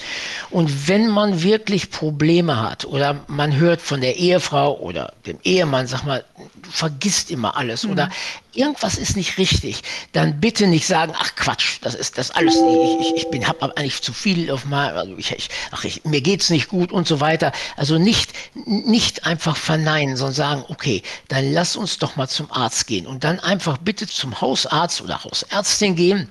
Und 0.48 0.88
wenn 0.88 1.10
man 1.10 1.42
wirklich 1.42 1.90
Probleme 1.90 2.58
hat 2.58 2.86
oder 2.86 3.20
man 3.26 3.54
hört 3.54 3.82
von 3.82 4.00
der 4.00 4.16
Ehefrau 4.16 4.78
oder 4.78 5.12
dem 5.26 5.38
Ehemann, 5.44 5.86
sag 5.86 6.04
mal, 6.04 6.24
du 6.38 6.70
vergisst 6.70 7.30
immer 7.30 7.58
alles 7.58 7.84
mhm. 7.84 7.90
oder 7.90 8.10
irgendwas 8.56 8.96
ist 8.96 9.16
nicht 9.16 9.38
richtig, 9.38 9.82
dann 10.12 10.40
bitte 10.40 10.66
nicht 10.66 10.86
sagen, 10.86 11.12
ach 11.16 11.34
Quatsch, 11.36 11.78
das 11.82 11.94
ist 11.94 12.18
das 12.18 12.30
alles, 12.30 12.54
ich, 12.56 13.06
ich, 13.06 13.16
ich 13.22 13.30
bin, 13.30 13.46
habe 13.46 13.76
eigentlich 13.76 14.02
zu 14.02 14.12
viel 14.12 14.50
auf 14.50 14.64
mal, 14.64 14.96
also 14.96 15.16
ich, 15.16 15.32
ich, 15.32 15.48
ach, 15.70 15.84
ich, 15.84 16.04
mir 16.04 16.20
geht's 16.20 16.50
nicht 16.50 16.68
gut 16.68 16.92
und 16.92 17.06
so 17.06 17.20
weiter. 17.20 17.52
Also 17.76 17.98
nicht, 17.98 18.32
nicht 18.64 19.26
einfach 19.26 19.56
verneinen, 19.56 20.16
sondern 20.16 20.34
sagen, 20.34 20.64
okay, 20.68 21.02
dann 21.28 21.52
lass 21.52 21.76
uns 21.76 21.98
doch 21.98 22.16
mal 22.16 22.28
zum 22.28 22.50
Arzt 22.50 22.86
gehen 22.86 23.06
und 23.06 23.24
dann 23.24 23.40
einfach 23.40 23.78
bitte 23.78 24.06
zum 24.06 24.40
Hausarzt 24.40 25.00
oder 25.02 25.22
Hausärztin 25.22 25.96
gehen 25.96 26.28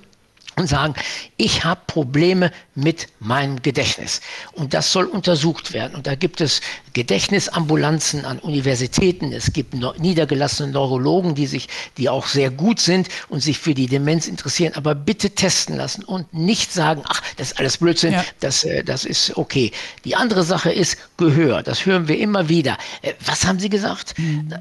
und 0.56 0.68
sagen, 0.68 0.94
ich 1.36 1.64
habe 1.64 1.80
Probleme 1.86 2.50
mit 2.76 3.08
meinem 3.20 3.62
Gedächtnis. 3.62 4.20
Und 4.52 4.74
das 4.74 4.92
soll 4.92 5.06
untersucht 5.06 5.72
werden. 5.72 5.96
Und 5.96 6.06
da 6.06 6.14
gibt 6.14 6.40
es 6.40 6.60
Gedächtnisambulanzen 6.92 8.24
an 8.24 8.38
Universitäten. 8.38 9.32
Es 9.32 9.52
gibt 9.52 9.74
niedergelassene 9.98 10.70
Neurologen, 10.72 11.34
die 11.34 11.46
sich, 11.46 11.68
die 11.96 12.08
auch 12.08 12.26
sehr 12.26 12.50
gut 12.50 12.78
sind 12.80 13.08
und 13.28 13.40
sich 13.40 13.58
für 13.58 13.74
die 13.74 13.86
Demenz 13.86 14.28
interessieren. 14.28 14.74
Aber 14.76 14.94
bitte 14.94 15.30
testen 15.30 15.76
lassen 15.76 16.04
und 16.04 16.32
nicht 16.32 16.72
sagen, 16.72 17.02
ach, 17.08 17.22
das 17.36 17.52
ist 17.52 17.58
alles 17.58 17.78
Blödsinn, 17.78 18.12
ja. 18.12 18.24
das, 18.40 18.64
äh, 18.64 18.84
das 18.84 19.04
ist 19.04 19.36
okay. 19.36 19.72
Die 20.04 20.14
andere 20.14 20.42
Sache 20.42 20.70
ist 20.70 20.98
Gehör. 21.16 21.62
Das 21.62 21.86
hören 21.86 22.08
wir 22.08 22.18
immer 22.18 22.48
wieder. 22.48 22.76
Äh, 23.02 23.14
was 23.24 23.44
haben 23.46 23.58
Sie 23.58 23.70
gesagt? 23.70 24.18
Mhm. 24.18 24.54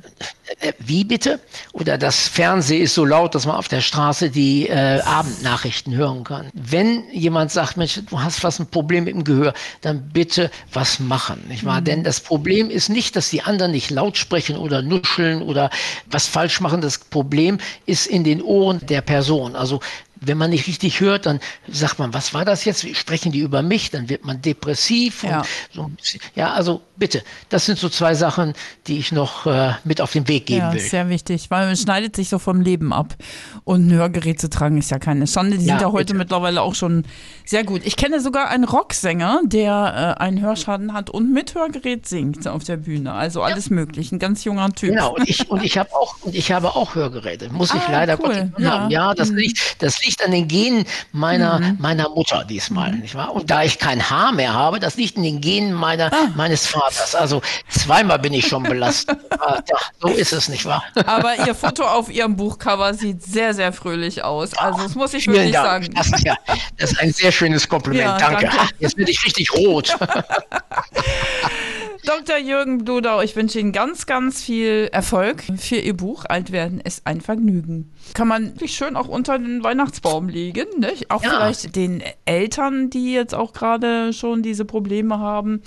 Wie 0.79 1.03
bitte? 1.03 1.39
Oder 1.73 1.97
das 1.97 2.27
Fernsehen 2.27 2.83
ist 2.83 2.93
so 2.93 3.03
laut, 3.03 3.35
dass 3.35 3.45
man 3.45 3.55
auf 3.55 3.67
der 3.67 3.81
Straße 3.81 4.29
die 4.29 4.67
äh, 4.67 5.01
Abendnachrichten 5.01 5.93
hören 5.95 6.23
kann. 6.23 6.49
Wenn 6.53 7.09
jemand 7.11 7.51
sagt, 7.51 7.77
Mensch, 7.77 7.99
du 8.09 8.19
hast 8.19 8.39
fast 8.39 8.59
ein 8.59 8.67
Problem 8.67 9.05
mit 9.05 9.13
dem 9.13 9.23
Gehör, 9.23 9.53
dann 9.81 10.09
bitte 10.09 10.51
was 10.73 10.99
machen, 10.99 11.43
nicht 11.47 11.65
wahr? 11.65 11.81
Mhm. 11.81 11.85
Denn 11.85 12.03
das 12.03 12.19
Problem 12.19 12.69
ist 12.69 12.89
nicht, 12.89 13.15
dass 13.15 13.29
die 13.29 13.41
anderen 13.41 13.71
nicht 13.71 13.89
laut 13.89 14.17
sprechen 14.17 14.57
oder 14.57 14.81
nuscheln 14.81 15.41
oder 15.41 15.69
was 16.09 16.27
falsch 16.27 16.61
machen. 16.61 16.81
Das 16.81 16.97
Problem 16.97 17.57
ist 17.85 18.07
in 18.07 18.23
den 18.23 18.41
Ohren 18.41 18.85
der 18.87 19.01
Person. 19.01 19.55
Also 19.55 19.79
wenn 20.21 20.37
man 20.37 20.49
nicht 20.49 20.67
richtig 20.67 20.99
hört, 20.99 21.25
dann 21.25 21.39
sagt 21.67 21.99
man, 21.99 22.13
was 22.13 22.33
war 22.33 22.45
das 22.45 22.65
jetzt? 22.65 22.87
Sprechen 22.97 23.31
die 23.31 23.39
über 23.39 23.61
mich? 23.61 23.91
Dann 23.91 24.09
wird 24.09 24.25
man 24.25 24.41
depressiv. 24.41 25.23
Ja, 25.23 25.43
so 25.71 25.91
ja 26.35 26.53
also 26.53 26.81
bitte, 26.97 27.23
das 27.49 27.65
sind 27.65 27.77
so 27.77 27.89
zwei 27.89 28.15
Sachen, 28.15 28.53
die 28.87 28.97
ich 28.97 29.11
noch 29.11 29.45
äh, 29.45 29.73
mit 29.83 30.01
auf 30.01 30.11
den 30.11 30.27
Weg 30.27 30.47
geben 30.47 30.61
ja, 30.61 30.73
will. 30.73 30.81
Ja, 30.81 30.87
sehr 30.87 31.09
wichtig, 31.09 31.49
weil 31.49 31.67
man 31.67 31.75
schneidet 31.75 32.15
sich 32.15 32.29
so 32.29 32.39
vom 32.39 32.61
Leben 32.61 32.93
ab. 32.93 33.15
Und 33.63 33.87
ein 33.87 33.93
Hörgerät 33.93 34.39
zu 34.39 34.49
tragen 34.49 34.77
ist 34.77 34.91
ja 34.91 34.99
keine 34.99 35.27
Schande. 35.27 35.57
Die 35.57 35.65
ja, 35.65 35.73
sind 35.73 35.81
ja 35.81 35.91
heute 35.91 36.13
bitte. 36.13 36.17
mittlerweile 36.17 36.61
auch 36.61 36.75
schon 36.75 37.03
sehr 37.45 37.63
gut. 37.63 37.81
Ich 37.85 37.95
kenne 37.95 38.21
sogar 38.21 38.49
einen 38.49 38.63
Rocksänger, 38.63 39.41
der 39.45 40.15
äh, 40.19 40.23
einen 40.23 40.41
Hörschaden 40.41 40.93
hat 40.93 41.09
und 41.09 41.31
mit 41.33 41.55
Hörgerät 41.55 42.07
singt 42.07 42.47
auf 42.47 42.63
der 42.63 42.77
Bühne. 42.77 43.13
Also 43.13 43.41
alles 43.41 43.69
ja. 43.69 43.75
möglich. 43.75 44.11
Ein 44.11 44.19
ganz 44.19 44.43
junger 44.43 44.71
Typ. 44.71 44.91
Genau, 44.91 45.15
und 45.15 45.29
ich, 45.29 45.49
und 45.49 45.63
ich 45.63 45.77
habe 45.77 45.93
auch, 45.93 46.15
und 46.21 46.35
ich 46.35 46.51
habe 46.51 46.75
auch 46.75 46.95
Hörgeräte. 46.95 47.49
Muss 47.49 47.73
ich 47.73 47.81
ah, 47.81 47.91
leider 47.91 48.19
cool. 48.19 48.51
Gott 48.55 48.65
haben. 48.65 48.91
Ja, 48.91 49.13
das 49.13 49.31
mhm. 49.31 49.37
liegt, 49.37 49.81
das 49.81 50.03
liegt 50.03 50.23
an 50.23 50.31
den 50.31 50.47
Genen 50.47 50.85
meiner, 51.11 51.59
mhm. 51.59 51.77
meiner 51.79 52.09
Mutter 52.09 52.45
diesmal, 52.45 52.91
mhm. 52.91 52.99
nicht 52.99 53.15
wahr? 53.15 53.33
Und 53.33 53.49
da 53.49 53.63
ich 53.63 53.79
kein 53.79 54.09
Haar 54.09 54.31
mehr 54.31 54.53
habe, 54.53 54.79
das 54.79 54.95
liegt 54.95 55.17
in 55.17 55.23
den 55.23 55.41
Genen 55.41 55.73
meiner, 55.73 56.11
ah. 56.11 56.27
meines 56.35 56.65
Vaters. 56.65 56.84
Also 57.13 57.41
zweimal 57.69 58.19
bin 58.19 58.33
ich 58.33 58.47
schon 58.47 58.63
belastet. 58.63 59.17
ah, 59.39 59.61
ja, 59.67 59.77
so 60.01 60.09
ist 60.09 60.33
es, 60.33 60.49
nicht 60.49 60.65
wahr? 60.65 60.83
Aber 61.05 61.35
Ihr 61.45 61.55
Foto 61.55 61.83
auf 61.83 62.09
Ihrem 62.09 62.35
Buchcover 62.35 62.93
sieht 62.93 63.23
sehr, 63.23 63.53
sehr 63.53 63.73
fröhlich 63.73 64.23
aus. 64.23 64.57
Also 64.57 64.83
das 64.83 64.95
muss 64.95 65.13
ich 65.13 65.27
wirklich 65.27 65.51
Dank. 65.51 65.85
sagen. 65.85 65.93
Das 65.95 66.07
ist, 66.07 66.25
ja, 66.25 66.35
das 66.77 66.91
ist 66.91 66.99
ein 66.99 67.11
sehr 67.13 67.31
schönes 67.31 67.67
Kompliment. 67.67 68.03
Ja, 68.03 68.17
danke. 68.17 68.45
danke. 68.45 68.73
Jetzt 68.79 68.95
bin 68.95 69.07
ich 69.07 69.23
richtig 69.25 69.53
rot. 69.53 69.97
Dr. 72.05 72.37
Jürgen 72.37 72.85
Bludau, 72.85 73.21
ich 73.21 73.35
wünsche 73.35 73.59
Ihnen 73.59 73.71
ganz, 73.71 74.05
ganz 74.05 74.41
viel 74.41 74.89
Erfolg 74.91 75.43
für 75.57 75.77
Ihr 75.77 75.95
Buch. 75.95 76.25
Alt 76.27 76.51
werden 76.51 76.79
ist 76.79 77.05
ein 77.05 77.21
Vergnügen. 77.21 77.91
Kann 78.13 78.27
man 78.27 78.53
wirklich 78.53 78.75
schön 78.75 78.95
auch 78.95 79.07
unter 79.07 79.39
den 79.39 79.63
Weihnachtsbaum 79.63 80.29
legen, 80.29 80.67
nicht? 80.77 81.09
Auch 81.09 81.23
ja. 81.23 81.31
vielleicht 81.31 81.75
den 81.75 82.03
Eltern, 82.25 82.89
die 82.89 83.13
jetzt 83.13 83.33
auch 83.33 83.53
gerade 83.53 84.13
schon 84.13 84.43
diese 84.43 84.65
Probleme 84.65 85.19
haben. 85.19 85.61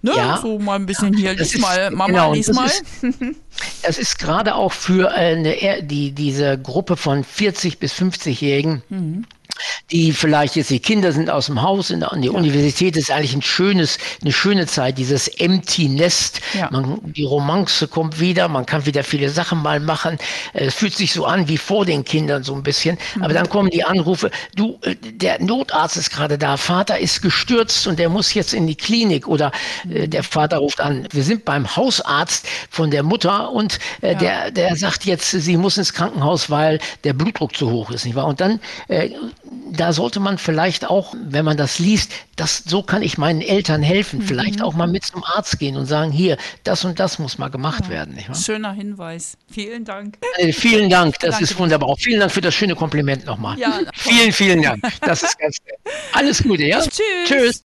Ne? 0.00 0.12
Ja. 0.16 0.38
So 0.40 0.58
mal 0.58 0.76
ein 0.76 0.86
bisschen 0.86 1.14
hier, 1.14 1.34
lies 1.34 1.58
mal, 1.58 1.90
Mama, 1.90 2.06
genau, 2.06 2.32
lies 2.32 2.52
mal. 2.52 2.66
Ist, 2.66 2.84
das 3.82 3.98
ist 3.98 4.18
gerade 4.18 4.54
auch 4.54 4.72
für 4.72 5.12
eine, 5.12 5.82
die, 5.82 6.12
diese 6.12 6.58
Gruppe 6.58 6.96
von 6.96 7.22
40 7.22 7.78
bis 7.78 7.92
50-Jährigen. 7.92 8.82
Mhm 8.88 9.26
die 9.90 10.12
vielleicht 10.12 10.56
jetzt 10.56 10.70
die 10.70 10.80
Kinder 10.80 11.12
sind 11.12 11.30
aus 11.30 11.46
dem 11.46 11.62
Haus 11.62 11.90
in, 11.90 12.02
an 12.02 12.22
die 12.22 12.28
ja. 12.28 12.34
Universität 12.34 12.96
ist 12.96 13.10
eigentlich 13.10 13.34
ein 13.34 13.42
schönes, 13.42 13.98
eine 14.22 14.32
schöne 14.32 14.66
Zeit, 14.66 14.98
dieses 14.98 15.28
Empty 15.28 15.88
Nest. 15.88 16.40
Ja. 16.54 16.68
Man, 16.70 17.00
die 17.02 17.24
Romance 17.24 17.86
kommt 17.88 18.20
wieder, 18.20 18.48
man 18.48 18.66
kann 18.66 18.86
wieder 18.86 19.04
viele 19.04 19.28
Sachen 19.28 19.62
mal 19.62 19.80
machen. 19.80 20.18
Es 20.52 20.74
fühlt 20.74 20.94
sich 20.94 21.12
so 21.12 21.24
an 21.24 21.48
wie 21.48 21.58
vor 21.58 21.84
den 21.84 22.04
Kindern 22.04 22.42
so 22.42 22.54
ein 22.54 22.62
bisschen. 22.62 22.98
Mhm. 23.16 23.22
Aber 23.22 23.34
dann 23.34 23.48
kommen 23.48 23.70
die 23.70 23.84
Anrufe, 23.84 24.30
du, 24.54 24.78
äh, 24.82 24.96
der 24.96 25.40
Notarzt 25.42 25.96
ist 25.96 26.10
gerade 26.10 26.38
da, 26.38 26.56
Vater 26.56 26.98
ist 26.98 27.22
gestürzt 27.22 27.86
und 27.86 27.98
der 27.98 28.08
muss 28.08 28.34
jetzt 28.34 28.54
in 28.54 28.66
die 28.66 28.76
Klinik 28.76 29.28
oder 29.28 29.52
äh, 29.88 30.06
mhm. 30.06 30.10
der 30.10 30.22
Vater 30.22 30.58
ruft 30.58 30.80
an, 30.80 31.06
wir 31.10 31.22
sind 31.22 31.44
beim 31.44 31.76
Hausarzt 31.76 32.46
von 32.70 32.90
der 32.90 33.02
Mutter 33.02 33.50
und 33.50 33.78
äh, 34.00 34.12
ja. 34.12 34.18
der, 34.18 34.50
der 34.50 34.76
sagt 34.76 35.04
jetzt, 35.04 35.30
sie 35.30 35.56
muss 35.56 35.78
ins 35.78 35.92
Krankenhaus, 35.92 36.50
weil 36.50 36.78
der 37.04 37.12
Blutdruck 37.12 37.56
zu 37.56 37.70
hoch 37.70 37.90
ist, 37.90 38.04
nicht 38.04 38.14
wahr? 38.14 38.26
Und 38.26 38.40
dann 38.40 38.60
äh, 38.88 39.10
da 39.70 39.92
sollte 39.92 40.20
man 40.20 40.38
vielleicht 40.38 40.84
auch, 40.84 41.14
wenn 41.18 41.44
man 41.44 41.56
das 41.56 41.78
liest, 41.78 42.12
das, 42.36 42.62
so 42.66 42.82
kann 42.82 43.02
ich 43.02 43.18
meinen 43.18 43.40
Eltern 43.40 43.82
helfen, 43.82 44.20
mhm. 44.20 44.24
vielleicht 44.24 44.62
auch 44.62 44.74
mal 44.74 44.86
mit 44.86 45.04
zum 45.04 45.24
Arzt 45.24 45.58
gehen 45.58 45.76
und 45.76 45.86
sagen, 45.86 46.12
hier, 46.12 46.36
das 46.64 46.84
und 46.84 47.00
das 47.00 47.18
muss 47.18 47.38
mal 47.38 47.48
gemacht 47.48 47.84
ja. 47.84 47.90
werden. 47.90 48.16
Schöner 48.34 48.72
Hinweis. 48.72 49.36
Vielen 49.50 49.84
Dank. 49.84 50.18
Äh, 50.36 50.52
vielen 50.52 50.90
Dank, 50.90 51.18
das 51.20 51.30
Danke. 51.30 51.44
ist 51.44 51.58
wunderbar. 51.58 51.88
Auch 51.88 51.98
vielen 51.98 52.20
Dank 52.20 52.32
für 52.32 52.40
das 52.40 52.54
schöne 52.54 52.74
Kompliment 52.74 53.24
nochmal. 53.26 53.58
Ja, 53.58 53.80
vielen, 53.94 54.32
vielen 54.32 54.62
Dank. 54.62 54.82
Das 55.02 55.22
ist 55.22 55.38
ganz 55.38 55.56
Alles 56.12 56.42
Gute, 56.42 56.64
ja? 56.64 56.80
Tschüss. 56.80 57.02
Tschüss. 57.26 57.60